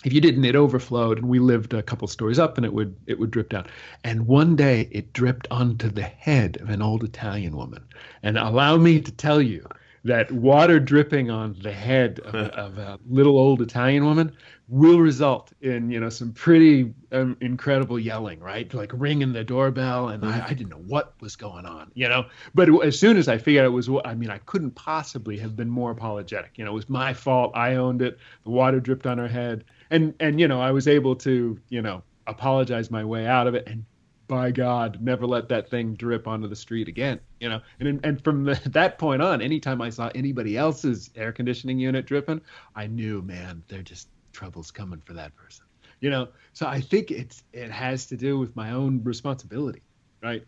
If 0.05 0.13
you 0.13 0.21
didn't, 0.21 0.45
it 0.45 0.55
overflowed, 0.55 1.19
and 1.19 1.29
we 1.29 1.41
lived 1.41 1.75
a 1.75 1.83
couple 1.83 2.07
stories 2.07 2.39
up, 2.39 2.57
and 2.57 2.65
it 2.65 2.73
would 2.73 2.95
it 3.07 3.19
would 3.19 3.33
drip 3.33 3.49
down. 3.49 3.67
And 4.05 4.29
one 4.29 4.55
day, 4.55 4.89
it 4.93 5.13
dripped 5.13 5.49
onto 5.51 5.91
the 5.91 6.03
head 6.03 6.59
of 6.61 6.69
an 6.71 6.83
old 6.83 7.03
Italian 7.03 7.57
woman. 7.57 7.85
And 8.23 8.39
allow 8.39 8.77
me 8.77 9.01
to 9.01 9.11
tell 9.11 9.43
you 9.43 9.67
that 10.05 10.31
water 10.31 10.79
dripping 10.79 11.31
on 11.31 11.57
the 11.63 11.73
head 11.73 12.21
of, 12.21 12.35
of 12.35 12.79
a 12.79 12.99
little 13.09 13.39
old 13.39 13.61
Italian 13.61 14.05
woman 14.05 14.33
will 14.69 14.99
result 14.99 15.53
in 15.63 15.91
you 15.91 15.99
know 15.99 16.11
some 16.11 16.33
pretty 16.33 16.93
um, 17.13 17.37
incredible 17.41 17.99
yelling 17.99 18.39
right? 18.41 18.73
Like 18.73 18.93
ringing 18.95 19.33
the 19.33 19.45
doorbell 19.45 20.09
and 20.09 20.25
I, 20.25 20.47
I, 20.47 20.49
didn't 20.49 20.69
know 20.69 20.85
what 20.87 21.15
was 21.21 21.37
going 21.37 21.65
on 21.65 21.91
you 21.95 22.09
know? 22.09 22.27
But 22.55 22.69
as 22.85 22.99
soon 22.99 23.17
as 23.17 23.29
i 23.29 23.39
figured 23.39 23.65
out 23.65 23.69
it 23.69 23.71
was 23.71 23.89
i 24.05 24.15
mean 24.15 24.31
i 24.31 24.39
couldn't 24.39 24.73
possibly 24.73 25.39
have 25.39 25.57
been 25.57 25.71
more 25.71 25.91
apologetic. 25.91 26.53
You 26.57 26.65
know 26.65 26.73
it 26.73 26.75
was 26.75 26.89
my 26.89 27.15
fault. 27.15 27.53
I 27.55 27.77
owned 27.77 28.03
it. 28.03 28.19
The 28.45 28.51
water 28.51 28.81
dripped 28.81 29.07
on 29.07 29.19
her 29.19 29.29
head. 29.29 29.65
And 29.91 30.15
and 30.21 30.39
you 30.39 30.49
know 30.49 30.61
i 30.61 30.71
was 30.71 30.87
able 30.87 31.17
to 31.17 31.59
you 31.71 31.83
know 31.83 32.03
apologize 32.27 32.91
my 32.91 33.05
way 33.05 33.27
out 33.27 33.47
of 33.47 33.55
it 33.55 33.67
and 33.67 33.85
by 34.29 34.51
god 34.51 35.01
never 35.03 35.27
let 35.27 35.49
that 35.49 35.69
thing 35.69 35.95
drip 35.95 36.29
onto 36.29 36.47
the 36.47 36.57
street 36.57 36.89
again 36.89 37.21
you 37.41 37.49
know? 37.49 37.61
And 37.81 38.01
and 38.05 38.23
from 38.23 38.45
the, 38.45 38.61
that 38.67 38.99
point 38.99 39.23
on 39.23 39.41
anytime 39.41 39.81
i 39.81 39.91
saw 39.91 40.11
anybody 40.15 40.57
else's 40.57 41.11
air 41.17 41.33
conditioning 41.33 41.79
unit 41.79 42.07
dripping 42.07 42.41
i 42.75 42.87
knew 42.87 43.23
man 43.23 43.63
they're 43.69 43.83
just 43.83 44.09
trouble's 44.33 44.71
coming 44.71 45.01
for 45.05 45.15
that 45.15 45.35
person 45.35 45.65
you 46.01 46.11
know? 46.11 46.29
So 46.53 46.67
i 46.67 46.81
think 46.81 47.11
it's 47.11 47.43
it 47.53 47.71
has 47.71 48.07
to 48.07 48.17
do 48.17 48.39
with 48.39 48.55
my 48.55 48.71
own 48.73 49.03
responsibility 49.03 49.83
right? 50.23 50.45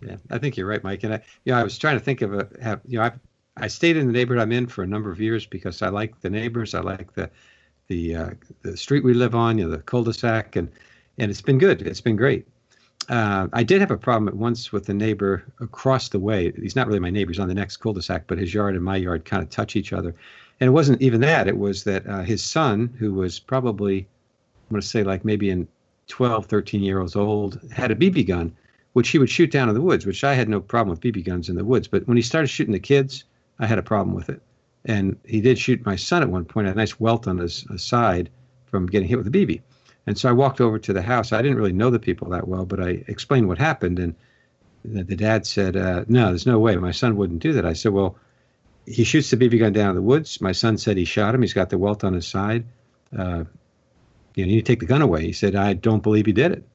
Yeah 0.00 0.16
i 0.30 0.38
think 0.38 0.56
you're 0.56 0.66
right 0.68 0.84
mike. 0.84 1.02
And 1.04 1.14
i 1.14 1.22
you 1.44 1.52
know 1.52 1.58
i 1.58 1.64
was 1.64 1.78
trying 1.78 1.98
to 1.98 2.04
think 2.04 2.22
of 2.22 2.34
a 2.34 2.48
have 2.62 2.80
you 2.86 2.98
know 2.98 3.04
i 3.04 3.12
i 3.56 3.66
stayed 3.66 3.96
in 3.96 4.06
the 4.06 4.12
neighborhood 4.12 4.42
i'm 4.42 4.52
in 4.52 4.66
for 4.66 4.82
a 4.82 4.86
number 4.86 5.10
of 5.10 5.20
years 5.20 5.46
because 5.46 5.80
i 5.80 5.88
like 5.88 6.20
the 6.20 6.30
neighbors. 6.30 6.74
I 6.74 6.80
like 6.80 7.14
the 7.14 7.30
the 7.88 8.14
uh, 8.16 8.30
the 8.62 8.76
street 8.76 9.04
we 9.04 9.14
live 9.14 9.34
on 9.34 9.58
you 9.58 9.64
know 9.64 9.70
the 9.70 9.82
cul-de-sac. 9.82 10.56
And 10.56 10.70
and 11.18 11.30
it's 11.30 11.42
been 11.42 11.58
good 11.58 11.82
it's 11.82 12.00
been 12.00 12.16
great 12.16 12.46
uh, 13.08 13.46
I 13.52 13.62
did 13.62 13.80
have 13.80 13.92
a 13.92 13.96
problem 13.96 14.26
at 14.26 14.34
once 14.34 14.72
with 14.72 14.86
the 14.86 14.94
neighbor 14.94 15.44
across 15.60 16.08
the 16.08 16.18
way. 16.18 16.50
He's 16.50 16.74
not 16.74 16.88
really 16.88 16.98
my 16.98 17.10
neighbor; 17.10 17.30
he's 17.30 17.38
on 17.38 17.46
the 17.46 17.54
next 17.54 17.76
cul-de-sac, 17.76 18.24
but 18.26 18.36
his 18.36 18.52
yard 18.52 18.74
and 18.74 18.82
my 18.82 18.96
yard 18.96 19.24
kind 19.24 19.44
of 19.44 19.48
touch 19.48 19.76
each 19.76 19.92
other 19.92 20.12
and 20.60 20.68
it 20.68 20.72
wasn't 20.72 21.02
even 21.02 21.20
that. 21.20 21.48
It 21.48 21.58
was 21.58 21.84
that 21.84 22.06
uh, 22.06 22.22
his 22.22 22.42
son, 22.42 22.94
who 22.98 23.12
was 23.12 23.38
probably, 23.38 23.98
I'm 23.98 24.74
going 24.74 24.80
to 24.80 24.86
say 24.86 25.02
like 25.04 25.24
maybe 25.24 25.50
in 25.50 25.68
12, 26.08 26.46
13 26.46 26.82
years 26.82 27.14
old, 27.14 27.60
had 27.72 27.90
a 27.90 27.94
BB 27.94 28.26
gun, 28.26 28.56
which 28.94 29.10
he 29.10 29.18
would 29.18 29.28
shoot 29.28 29.50
down 29.50 29.68
in 29.68 29.74
the 29.74 29.80
woods, 29.80 30.06
which 30.06 30.24
I 30.24 30.34
had 30.34 30.48
no 30.48 30.60
problem 30.60 30.90
with 30.90 31.00
BB 31.00 31.24
guns 31.24 31.48
in 31.48 31.56
the 31.56 31.64
woods. 31.64 31.88
But 31.88 32.06
when 32.08 32.16
he 32.16 32.22
started 32.22 32.48
shooting 32.48 32.72
the 32.72 32.80
kids, 32.80 33.24
I 33.58 33.66
had 33.66 33.78
a 33.78 33.82
problem 33.82 34.14
with 34.14 34.30
it. 34.30 34.40
And 34.86 35.18
he 35.26 35.40
did 35.40 35.58
shoot 35.58 35.84
my 35.84 35.96
son 35.96 36.22
at 36.22 36.30
one 36.30 36.44
point, 36.44 36.68
a 36.68 36.74
nice 36.74 36.98
welt 36.98 37.26
on 37.26 37.38
his, 37.38 37.62
his 37.70 37.82
side 37.82 38.30
from 38.66 38.86
getting 38.86 39.08
hit 39.08 39.18
with 39.18 39.26
a 39.26 39.30
BB. 39.30 39.60
And 40.06 40.16
so 40.16 40.28
I 40.28 40.32
walked 40.32 40.60
over 40.60 40.78
to 40.78 40.92
the 40.92 41.02
house. 41.02 41.32
I 41.32 41.42
didn't 41.42 41.56
really 41.56 41.72
know 41.72 41.90
the 41.90 41.98
people 41.98 42.30
that 42.30 42.46
well, 42.46 42.64
but 42.64 42.80
I 42.80 43.02
explained 43.08 43.48
what 43.48 43.58
happened. 43.58 43.98
And 43.98 44.14
the, 44.84 45.02
the 45.02 45.16
dad 45.16 45.46
said, 45.46 45.76
uh, 45.76 46.04
No, 46.08 46.28
there's 46.28 46.46
no 46.46 46.58
way. 46.58 46.76
My 46.76 46.92
son 46.92 47.16
wouldn't 47.16 47.42
do 47.42 47.52
that. 47.54 47.66
I 47.66 47.72
said, 47.72 47.92
Well, 47.92 48.16
he 48.86 49.04
shoots 49.04 49.30
the 49.30 49.36
BB 49.36 49.58
gun 49.58 49.72
down 49.72 49.90
in 49.90 49.96
the 49.96 50.02
woods. 50.02 50.40
My 50.40 50.52
son 50.52 50.78
said 50.78 50.96
he 50.96 51.04
shot 51.04 51.34
him. 51.34 51.42
He's 51.42 51.52
got 51.52 51.70
the 51.70 51.78
welt 51.78 52.04
on 52.04 52.14
his 52.14 52.26
side. 52.26 52.64
Uh, 53.16 53.44
you 54.34 54.44
know, 54.44 54.50
you 54.50 54.56
need 54.56 54.66
to 54.66 54.72
take 54.72 54.80
the 54.80 54.86
gun 54.86 55.02
away. 55.02 55.22
He 55.22 55.32
said, 55.32 55.56
I 55.56 55.72
don't 55.72 56.02
believe 56.02 56.26
he 56.26 56.32
did 56.32 56.52
it. 56.52 56.68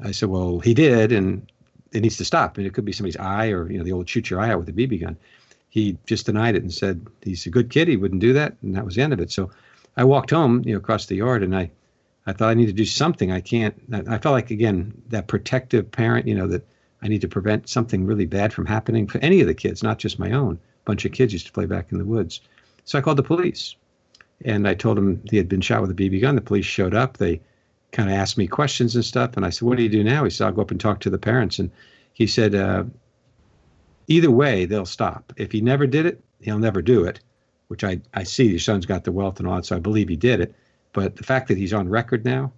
I 0.00 0.10
said, 0.10 0.28
well, 0.28 0.58
he 0.58 0.74
did, 0.74 1.12
and 1.12 1.50
it 1.92 2.00
needs 2.00 2.16
to 2.18 2.24
stop. 2.24 2.58
And 2.58 2.66
it 2.66 2.74
could 2.74 2.84
be 2.84 2.92
somebody's 2.92 3.16
eye 3.16 3.48
or, 3.48 3.70
you 3.70 3.78
know, 3.78 3.84
the 3.84 3.92
old 3.92 4.08
shoot 4.08 4.28
your 4.28 4.40
eye 4.40 4.50
out 4.50 4.58
with 4.58 4.68
a 4.68 4.72
BB 4.72 5.00
gun. 5.00 5.16
He 5.70 5.96
just 6.06 6.26
denied 6.26 6.56
it 6.56 6.62
and 6.62 6.72
said, 6.72 7.06
he's 7.22 7.46
a 7.46 7.50
good 7.50 7.70
kid. 7.70 7.88
He 7.88 7.96
wouldn't 7.96 8.20
do 8.20 8.32
that. 8.34 8.56
And 8.62 8.74
that 8.76 8.84
was 8.84 8.96
the 8.96 9.02
end 9.02 9.12
of 9.12 9.20
it. 9.20 9.30
So 9.30 9.50
I 9.96 10.04
walked 10.04 10.30
home, 10.30 10.62
you 10.64 10.72
know, 10.72 10.78
across 10.78 11.06
the 11.06 11.16
yard 11.16 11.42
and 11.42 11.56
I, 11.56 11.70
I 12.26 12.32
thought 12.32 12.50
I 12.50 12.54
need 12.54 12.66
to 12.66 12.72
do 12.72 12.84
something. 12.84 13.30
I 13.30 13.40
can't, 13.40 13.74
I 13.92 14.18
felt 14.18 14.32
like, 14.32 14.50
again, 14.50 15.02
that 15.08 15.26
protective 15.26 15.90
parent, 15.90 16.26
you 16.26 16.34
know, 16.34 16.46
that 16.46 16.66
I 17.02 17.08
need 17.08 17.20
to 17.20 17.28
prevent 17.28 17.68
something 17.68 18.06
really 18.06 18.24
bad 18.24 18.52
from 18.52 18.64
happening 18.64 19.06
for 19.06 19.18
any 19.18 19.40
of 19.42 19.46
the 19.46 19.54
kids, 19.54 19.82
not 19.82 19.98
just 19.98 20.18
my 20.18 20.32
own 20.32 20.54
A 20.54 20.84
bunch 20.86 21.04
of 21.04 21.12
kids 21.12 21.34
used 21.34 21.46
to 21.46 21.52
play 21.52 21.66
back 21.66 21.92
in 21.92 21.98
the 21.98 22.04
woods. 22.04 22.40
So 22.84 22.98
I 22.98 23.02
called 23.02 23.18
the 23.18 23.22
police 23.22 23.76
and 24.44 24.66
I 24.66 24.74
told 24.74 24.96
them 24.96 25.22
he 25.30 25.36
had 25.36 25.48
been 25.48 25.60
shot 25.60 25.82
with 25.82 25.90
a 25.90 25.94
BB 25.94 26.22
gun. 26.22 26.34
The 26.34 26.40
police 26.40 26.64
showed 26.64 26.94
up. 26.94 27.18
They 27.18 27.40
kind 27.92 28.08
of 28.08 28.16
asked 28.16 28.38
me 28.38 28.46
questions 28.46 28.94
and 28.94 29.04
stuff. 29.04 29.36
And 29.36 29.44
I 29.44 29.50
said, 29.50 29.66
What 29.66 29.76
do 29.76 29.82
you 29.82 29.88
do 29.88 30.02
now? 30.02 30.24
He 30.24 30.30
said, 30.30 30.46
I'll 30.46 30.52
go 30.52 30.62
up 30.62 30.70
and 30.70 30.80
talk 30.80 31.00
to 31.00 31.10
the 31.10 31.18
parents. 31.18 31.58
And 31.58 31.70
he 32.14 32.26
said, 32.26 32.54
uh, 32.54 32.84
Either 34.08 34.30
way, 34.30 34.64
they'll 34.64 34.86
stop. 34.86 35.32
If 35.36 35.52
he 35.52 35.60
never 35.60 35.86
did 35.86 36.06
it, 36.06 36.22
he'll 36.40 36.58
never 36.58 36.82
do 36.82 37.04
it, 37.04 37.20
which 37.68 37.84
I, 37.84 38.00
I 38.12 38.22
see 38.22 38.48
your 38.48 38.58
son's 38.58 38.86
got 38.86 39.04
the 39.04 39.12
wealth 39.12 39.38
and 39.38 39.48
all 39.48 39.56
that. 39.56 39.66
So 39.66 39.76
I 39.76 39.78
believe 39.78 40.08
he 40.08 40.16
did 40.16 40.40
it. 40.40 40.54
But 40.94 41.16
the 41.16 41.24
fact 41.24 41.48
that 41.48 41.58
he's 41.58 41.74
on 41.74 41.88
record 41.90 42.24
now, 42.24 42.52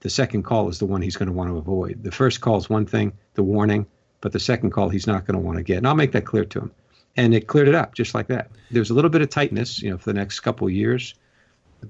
the 0.00 0.10
second 0.10 0.42
call 0.42 0.68
is 0.68 0.80
the 0.80 0.86
one 0.86 1.00
he's 1.02 1.16
going 1.16 1.28
to 1.28 1.32
want 1.32 1.50
to 1.50 1.56
avoid. 1.56 2.02
The 2.02 2.10
first 2.10 2.40
call 2.40 2.56
is 2.56 2.68
one 2.68 2.86
thing, 2.86 3.12
the 3.34 3.42
warning, 3.44 3.86
but 4.20 4.32
the 4.32 4.40
second 4.40 4.70
call 4.72 4.88
he's 4.88 5.06
not 5.06 5.26
going 5.26 5.34
to 5.34 5.40
want 5.40 5.58
to 5.58 5.62
get. 5.62 5.78
And 5.78 5.86
I'll 5.86 5.94
make 5.94 6.12
that 6.12 6.26
clear 6.26 6.44
to 6.44 6.58
him 6.58 6.72
and 7.16 7.34
it 7.34 7.46
cleared 7.46 7.68
it 7.68 7.74
up 7.74 7.94
just 7.94 8.14
like 8.14 8.26
that. 8.28 8.50
There 8.70 8.80
was 8.80 8.90
a 8.90 8.94
little 8.94 9.10
bit 9.10 9.22
of 9.22 9.30
tightness, 9.30 9.80
you 9.82 9.90
know, 9.90 9.98
for 9.98 10.10
the 10.12 10.18
next 10.18 10.40
couple 10.40 10.66
of 10.66 10.72
years, 10.72 11.14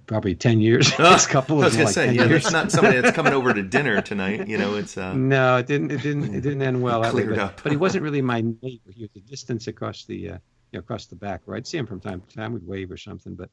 probably 0.06 0.34
ten 0.34 0.60
years. 0.60 0.92
Oh, 0.98 1.10
next 1.10 1.28
couple. 1.28 1.60
I 1.60 1.66
was 1.66 1.76
gonna 1.76 1.88
say, 1.88 2.12
yeah, 2.12 2.26
there's 2.26 2.50
not 2.50 2.70
somebody 2.70 3.00
that's 3.00 3.14
coming 3.14 3.32
over 3.32 3.54
to 3.54 3.62
dinner 3.62 4.00
tonight. 4.02 4.46
You 4.48 4.58
know, 4.58 4.74
it's 4.74 4.98
uh, 4.98 5.14
no, 5.14 5.56
it 5.58 5.66
didn't. 5.66 5.90
It 5.92 6.02
didn't. 6.02 6.34
It 6.34 6.40
didn't 6.40 6.62
end 6.62 6.82
well. 6.82 7.02
cleared 7.10 7.30
but, 7.30 7.38
up. 7.38 7.62
but 7.62 7.72
he 7.72 7.78
wasn't 7.78 8.02
really 8.02 8.22
my 8.22 8.40
neighbor. 8.62 8.90
He 8.90 9.02
was 9.02 9.10
a 9.16 9.20
distance 9.20 9.66
across 9.66 10.04
the, 10.04 10.30
uh, 10.30 10.32
you 10.32 10.38
know, 10.74 10.80
across 10.80 11.06
the 11.06 11.16
back. 11.16 11.42
Where 11.44 11.56
I'd 11.56 11.66
see 11.66 11.78
him 11.78 11.86
from 11.86 12.00
time 12.00 12.20
to 12.20 12.36
time. 12.36 12.52
We'd 12.52 12.66
wave 12.66 12.90
or 12.90 12.96
something, 12.96 13.34
but 13.34 13.50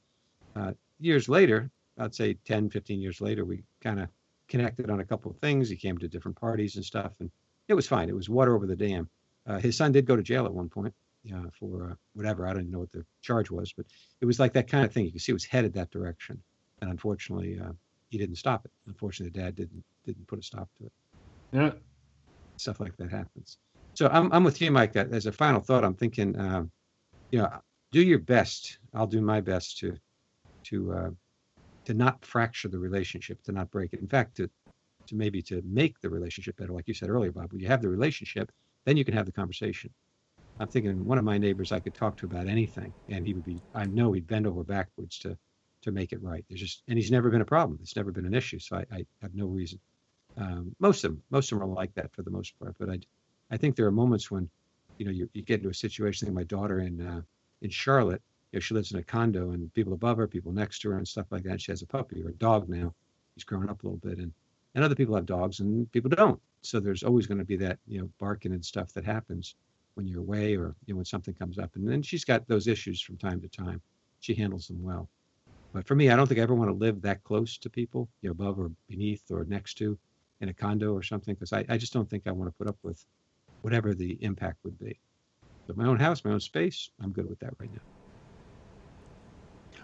Uh, 0.56 0.74
years 1.00 1.30
later, 1.30 1.72
I'd 2.02 2.16
say 2.16 2.34
10, 2.46 2.70
15 2.70 3.00
years 3.00 3.22
later, 3.22 3.46
we 3.46 3.64
kind 3.82 4.00
of 4.00 4.10
connected 4.48 4.90
on 4.90 5.00
a 5.00 5.06
couple 5.06 5.32
of 5.32 5.38
things. 5.38 5.70
He 5.70 5.76
came 5.76 5.98
to 6.00 6.08
different 6.08 6.40
parties 6.40 6.76
and 6.76 6.84
stuff, 6.84 7.14
and 7.20 7.32
it 7.68 7.74
was 7.74 7.88
fine. 7.88 8.10
It 8.10 8.16
was 8.16 8.30
water 8.30 8.56
over 8.56 8.68
the 8.68 8.76
dam. 8.76 9.10
Uh, 9.48 9.60
his 9.60 9.78
son 9.78 9.92
did 9.92 10.06
go 10.06 10.16
to 10.16 10.24
jail 10.24 10.46
at 10.46 10.54
one 10.54 10.70
point 10.70 10.94
uh, 11.34 11.50
for 11.58 11.92
uh, 11.92 11.96
whatever. 12.14 12.48
I 12.48 12.54
don't 12.54 12.64
even 12.64 12.72
know 12.72 12.80
what 12.80 12.92
the 12.92 13.06
charge 13.22 13.50
was, 13.50 13.74
but 13.74 13.86
it 14.20 14.26
was 14.26 14.40
like 14.40 14.54
that 14.54 14.68
kind 14.68 14.86
of 14.86 14.92
thing. 14.92 15.06
You 15.06 15.12
could 15.12 15.22
see 15.22 15.32
it 15.32 15.34
was 15.34 15.46
headed 15.46 15.74
that 15.74 15.92
direction, 15.92 16.42
and 16.82 16.90
unfortunately, 16.90 17.60
uh, 17.60 17.72
he 18.10 18.18
didn't 18.18 18.36
stop 18.36 18.66
it. 18.66 18.72
Unfortunately, 18.88 19.32
the 19.32 19.46
Dad 19.46 19.56
didn't 19.56 19.84
didn't 20.06 20.28
put 20.28 20.40
a 20.40 20.44
stop 20.44 20.70
to 20.78 20.86
it. 20.86 20.92
Yeah. 21.54 21.72
Stuff 22.58 22.80
like 22.80 22.96
that 22.98 23.10
happens. 23.10 23.58
So 23.94 24.08
I'm 24.08 24.32
I'm 24.32 24.44
with 24.44 24.62
you, 24.62 24.72
Mike. 24.72 24.94
That 24.94 25.12
As 25.14 25.26
a 25.26 25.32
final 25.32 25.62
thought, 25.62 25.84
I'm 25.84 25.96
thinking, 25.96 26.38
um, 26.40 26.72
you 27.32 27.40
know, 27.40 27.50
do 27.92 28.02
your 28.02 28.20
best. 28.20 28.80
I'll 28.94 29.08
do 29.08 29.22
my 29.22 29.42
best 29.42 29.78
to 29.80 29.98
to 30.66 30.94
uh, 30.94 31.10
to 31.86 31.94
not 31.94 32.24
fracture 32.26 32.67
the 32.67 32.80
relationship, 32.80 33.41
to 33.44 33.52
not 33.52 33.72
break 33.72 33.94
it. 33.94 34.00
In 34.00 34.08
fact, 34.08 34.38
to 34.38 34.50
to 35.08 35.15
maybe 35.15 35.41
to 35.41 35.62
make 35.65 36.00
the 36.00 36.10
relationship 36.10 36.58
better, 36.58 36.74
like 36.74 36.88
you 36.88 36.94
said 36.94 37.10
earlier, 37.10 37.32
Bob. 37.32 37.52
When 37.52 37.60
you 37.62 37.67
have 37.67 37.82
the 37.82 37.89
relationship, 37.89 38.52
then 38.86 38.98
you 38.98 39.06
can 39.06 39.15
have 39.15 39.26
the 39.26 39.32
conversation. 39.32 39.91
I'm 40.60 40.67
thinking 40.67 41.06
one 41.06 41.17
of 41.17 41.24
my 41.24 41.38
neighbors 41.38 41.72
I 41.72 41.80
could 41.80 41.96
talk 41.96 42.17
to 42.17 42.26
about 42.26 42.48
anything, 42.48 42.94
and 43.10 43.26
he 43.26 43.34
would 43.34 43.46
be. 43.46 43.62
I 43.74 43.86
know 43.86 44.12
he'd 44.13 44.28
bend 44.28 44.46
over 44.46 44.63
backwards 44.63 45.17
to 45.20 45.38
to 45.82 45.91
make 45.91 46.12
it 46.13 46.22
right. 46.22 46.46
There's 46.48 46.62
just, 46.62 46.84
and 46.88 46.98
he's 46.98 47.12
never 47.12 47.30
been 47.30 47.41
a 47.41 47.46
problem. 47.46 47.80
It's 47.82 47.96
never 47.96 48.12
been 48.12 48.26
an 48.26 48.36
issue. 48.36 48.60
So 48.60 48.78
I, 48.78 48.86
I 48.91 49.06
have 49.22 49.34
no 49.34 49.48
reason. 49.48 49.80
Um, 50.38 50.76
most 50.80 51.04
of 51.04 51.12
them, 51.12 51.24
most 51.32 51.52
of 51.52 51.60
them 51.60 51.67
are 51.67 51.74
like 51.74 51.94
that 51.96 52.13
for 52.13 52.22
the 52.22 52.30
most 52.30 52.58
part. 52.60 52.76
But 52.80 52.89
I, 52.89 53.00
I 53.50 53.58
think 53.58 53.76
there 53.76 53.88
are 53.88 53.91
moments 53.91 54.30
when, 54.30 54.50
you 55.00 55.06
know, 55.06 55.12
you, 55.12 55.28
you 55.34 55.41
get 55.41 55.60
into 55.60 55.70
a 55.70 55.74
situation. 55.74 56.28
Like 56.28 56.36
my 56.36 56.44
daughter 56.44 56.80
in 56.80 57.02
uh, 57.02 57.22
in 57.62 57.72
Charlotte, 57.72 58.22
know, 58.58 58.60
she 58.60 58.74
lives 58.74 58.92
in 58.92 59.00
a 59.00 59.04
condo, 59.04 59.52
and 59.52 59.74
people 59.74 59.94
above 59.94 60.18
her, 60.18 60.28
people 60.28 60.52
next 60.52 60.80
to 60.80 60.90
her, 60.92 60.98
and 60.98 61.08
stuff 61.08 61.28
like 61.32 61.44
that. 61.44 61.62
She 61.62 61.72
has 61.72 61.82
a 61.82 61.88
puppy 61.88 62.22
or 62.22 62.30
a 62.30 62.34
dog 62.34 62.70
now. 62.70 62.94
He's 63.36 63.44
grown 63.44 63.70
up 63.70 63.84
a 63.84 63.88
little 63.88 64.00
bit, 64.00 64.20
and 64.20 64.34
and 64.76 64.84
other 64.84 64.96
people 64.96 65.16
have 65.16 65.26
dogs, 65.26 65.60
and 65.60 65.92
people 65.92 66.10
don't. 66.10 66.40
So 66.62 66.80
there's 66.80 67.04
always 67.04 67.28
going 67.28 67.40
to 67.40 67.46
be 67.46 67.58
that, 67.58 67.80
you 67.88 68.00
know, 68.00 68.10
barking 68.20 68.54
and 68.54 68.64
stuff 68.64 68.94
that 68.94 69.04
happens 69.04 69.56
when 69.96 70.08
you're 70.08 70.22
away 70.22 70.56
or 70.56 70.76
you 70.86 70.94
know 70.94 70.98
when 70.98 71.06
something 71.06 71.34
comes 71.34 71.58
up. 71.58 71.76
And 71.76 71.88
then 71.88 72.02
she's 72.02 72.24
got 72.24 72.48
those 72.48 72.68
issues 72.68 73.02
from 73.02 73.18
time 73.18 73.42
to 73.42 73.50
time. 73.50 73.82
She 74.20 74.34
handles 74.34 74.68
them 74.68 74.82
well. 74.82 75.10
But 75.74 75.88
for 75.88 75.96
me, 75.96 76.10
I 76.10 76.16
don't 76.16 76.28
think 76.28 76.40
I 76.40 76.44
ever 76.44 76.56
want 76.56 76.70
to 76.70 76.76
live 76.76 77.02
that 77.02 77.24
close 77.24 77.58
to 77.58 77.70
people, 77.70 78.10
you 78.22 78.30
know, 78.30 78.32
above 78.32 78.60
or 78.60 78.72
beneath 78.90 79.24
or 79.32 79.46
next 79.46 79.76
to 79.76 79.98
in 80.42 80.50
a 80.50 80.54
condo 80.54 80.94
or 80.94 81.04
something, 81.04 81.34
because 81.34 81.54
I, 81.54 81.66
I 81.70 81.78
just 81.78 81.94
don't 81.94 82.10
think 82.10 82.24
I 82.26 82.32
want 82.32 82.50
to 82.50 82.58
put 82.58 82.68
up 82.68 82.78
with 82.84 83.06
whatever 83.62 83.94
the 83.94 84.18
impact 84.22 84.58
would 84.64 84.78
be. 84.80 85.00
But 85.68 85.78
my 85.78 85.86
own 85.86 86.00
house, 86.00 86.26
my 86.26 86.32
own 86.32 86.40
space, 86.40 86.90
I'm 87.02 87.12
good 87.12 87.30
with 87.30 87.40
that 87.40 87.54
right 87.60 87.72
now. 87.72 87.91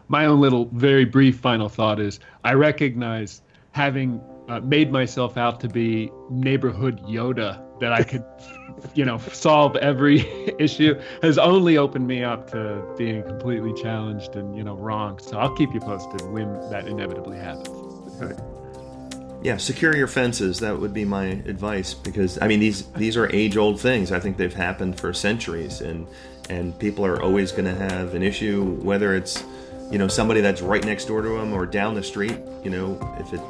My 0.09 0.25
own 0.25 0.39
little, 0.39 0.65
very 0.73 1.05
brief 1.05 1.39
final 1.39 1.69
thought 1.69 1.99
is 1.99 2.19
I 2.43 2.53
recognize 2.53 3.41
having 3.71 4.21
uh, 4.47 4.61
made 4.61 4.91
myself 4.91 5.37
out 5.37 5.59
to 5.59 5.67
be 5.67 6.11
neighborhood 6.29 7.01
Yoda 7.03 7.61
that 7.79 7.91
I 7.91 8.03
could, 8.03 8.23
you 8.95 9.05
know, 9.05 9.17
solve 9.17 9.75
every 9.77 10.19
issue 10.59 10.99
has 11.21 11.37
only 11.37 11.77
opened 11.77 12.07
me 12.07 12.23
up 12.23 12.49
to 12.51 12.83
being 12.97 13.21
completely 13.23 13.73
challenged 13.73 14.35
and 14.35 14.55
you 14.55 14.63
know 14.63 14.75
wrong. 14.75 15.19
So 15.19 15.37
I'll 15.37 15.55
keep 15.55 15.73
you 15.73 15.79
posted 15.79 16.21
when 16.31 16.53
that 16.69 16.87
inevitably 16.87 17.37
happens. 17.37 18.39
Yeah, 19.43 19.57
secure 19.57 19.95
your 19.95 20.07
fences. 20.07 20.59
That 20.59 20.79
would 20.79 20.93
be 20.93 21.05
my 21.05 21.25
advice 21.25 21.93
because 21.93 22.39
I 22.41 22.47
mean 22.47 22.59
these 22.59 22.85
these 22.93 23.15
are 23.17 23.29
age 23.33 23.55
old 23.57 23.79
things. 23.79 24.11
I 24.11 24.19
think 24.19 24.37
they've 24.37 24.53
happened 24.53 24.99
for 24.99 25.13
centuries, 25.13 25.81
and 25.81 26.07
and 26.49 26.77
people 26.79 27.05
are 27.05 27.21
always 27.21 27.51
going 27.51 27.65
to 27.65 27.75
have 27.75 28.15
an 28.15 28.23
issue 28.23 28.63
whether 28.81 29.15
it's 29.15 29.43
you 29.91 29.97
know 29.97 30.07
somebody 30.07 30.41
that's 30.41 30.61
right 30.61 30.83
next 30.83 31.05
door 31.05 31.21
to 31.21 31.29
them 31.29 31.53
or 31.53 31.65
down 31.65 31.95
the 31.95 32.03
street. 32.03 32.37
You 32.63 32.69
know, 32.69 33.15
if 33.19 33.33
it 33.33 33.41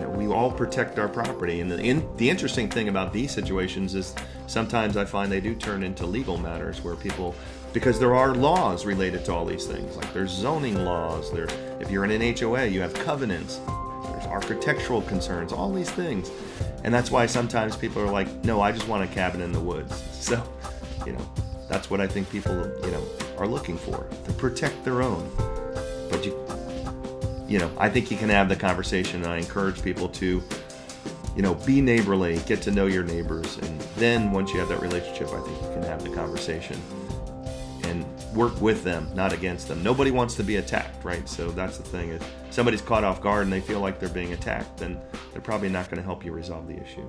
know, 0.00 0.08
we 0.10 0.26
all 0.28 0.50
protect 0.50 0.98
our 0.98 1.08
property. 1.08 1.60
And 1.60 1.70
the, 1.70 1.78
in, 1.78 2.08
the 2.16 2.30
interesting 2.30 2.68
thing 2.68 2.88
about 2.88 3.12
these 3.12 3.30
situations 3.30 3.94
is 3.94 4.14
sometimes 4.46 4.96
I 4.96 5.04
find 5.04 5.30
they 5.30 5.40
do 5.40 5.54
turn 5.54 5.82
into 5.82 6.06
legal 6.06 6.38
matters 6.38 6.82
where 6.82 6.96
people, 6.96 7.34
because 7.72 7.98
there 7.98 8.14
are 8.14 8.34
laws 8.34 8.86
related 8.86 9.24
to 9.26 9.34
all 9.34 9.44
these 9.44 9.66
things. 9.66 9.96
Like 9.96 10.12
there's 10.14 10.30
zoning 10.30 10.84
laws. 10.84 11.30
There, 11.32 11.48
if 11.80 11.90
you're 11.90 12.04
in 12.04 12.10
an 12.10 12.36
HOA, 12.36 12.66
you 12.66 12.80
have 12.80 12.94
covenants. 12.94 13.60
There's 14.04 14.26
architectural 14.26 15.02
concerns. 15.02 15.52
All 15.52 15.72
these 15.72 15.90
things, 15.90 16.30
and 16.84 16.94
that's 16.94 17.10
why 17.10 17.26
sometimes 17.26 17.76
people 17.76 18.02
are 18.02 18.10
like, 18.10 18.28
"No, 18.44 18.60
I 18.60 18.72
just 18.72 18.88
want 18.88 19.04
a 19.04 19.06
cabin 19.06 19.40
in 19.40 19.52
the 19.52 19.60
woods." 19.60 20.02
So, 20.20 20.42
you 21.06 21.12
know, 21.12 21.30
that's 21.66 21.88
what 21.88 21.98
I 21.98 22.06
think 22.06 22.28
people, 22.30 22.54
you 22.84 22.90
know, 22.90 23.02
are 23.38 23.46
looking 23.46 23.78
for 23.78 24.06
to 24.26 24.32
protect 24.34 24.84
their 24.84 25.00
own. 25.00 25.26
But 26.10 26.24
you, 26.26 26.32
you 27.48 27.58
know, 27.58 27.70
I 27.78 27.88
think 27.88 28.10
you 28.10 28.16
can 28.16 28.28
have 28.28 28.48
the 28.48 28.56
conversation. 28.56 29.24
I 29.24 29.38
encourage 29.38 29.82
people 29.82 30.08
to, 30.10 30.42
you 31.36 31.42
know, 31.42 31.54
be 31.54 31.80
neighborly, 31.80 32.38
get 32.46 32.62
to 32.62 32.70
know 32.70 32.86
your 32.86 33.04
neighbors, 33.04 33.58
and 33.58 33.80
then 33.96 34.32
once 34.32 34.52
you 34.52 34.58
have 34.60 34.68
that 34.68 34.80
relationship, 34.80 35.28
I 35.28 35.40
think 35.40 35.62
you 35.62 35.68
can 35.72 35.82
have 35.84 36.02
the 36.02 36.10
conversation 36.10 36.80
and 37.84 38.04
work 38.34 38.60
with 38.60 38.84
them, 38.84 39.10
not 39.14 39.32
against 39.32 39.68
them. 39.68 39.82
Nobody 39.82 40.10
wants 40.10 40.34
to 40.36 40.44
be 40.44 40.56
attacked, 40.56 41.04
right? 41.04 41.28
So 41.28 41.50
that's 41.50 41.76
the 41.76 41.82
thing. 41.82 42.10
If 42.10 42.22
somebody's 42.50 42.82
caught 42.82 43.04
off 43.04 43.20
guard 43.20 43.44
and 43.44 43.52
they 43.52 43.60
feel 43.60 43.80
like 43.80 43.98
they're 43.98 44.08
being 44.08 44.32
attacked, 44.32 44.78
then 44.78 44.98
they're 45.32 45.42
probably 45.42 45.68
not 45.68 45.86
going 45.86 45.96
to 45.96 46.04
help 46.04 46.24
you 46.24 46.32
resolve 46.32 46.68
the 46.68 46.80
issue. 46.80 47.08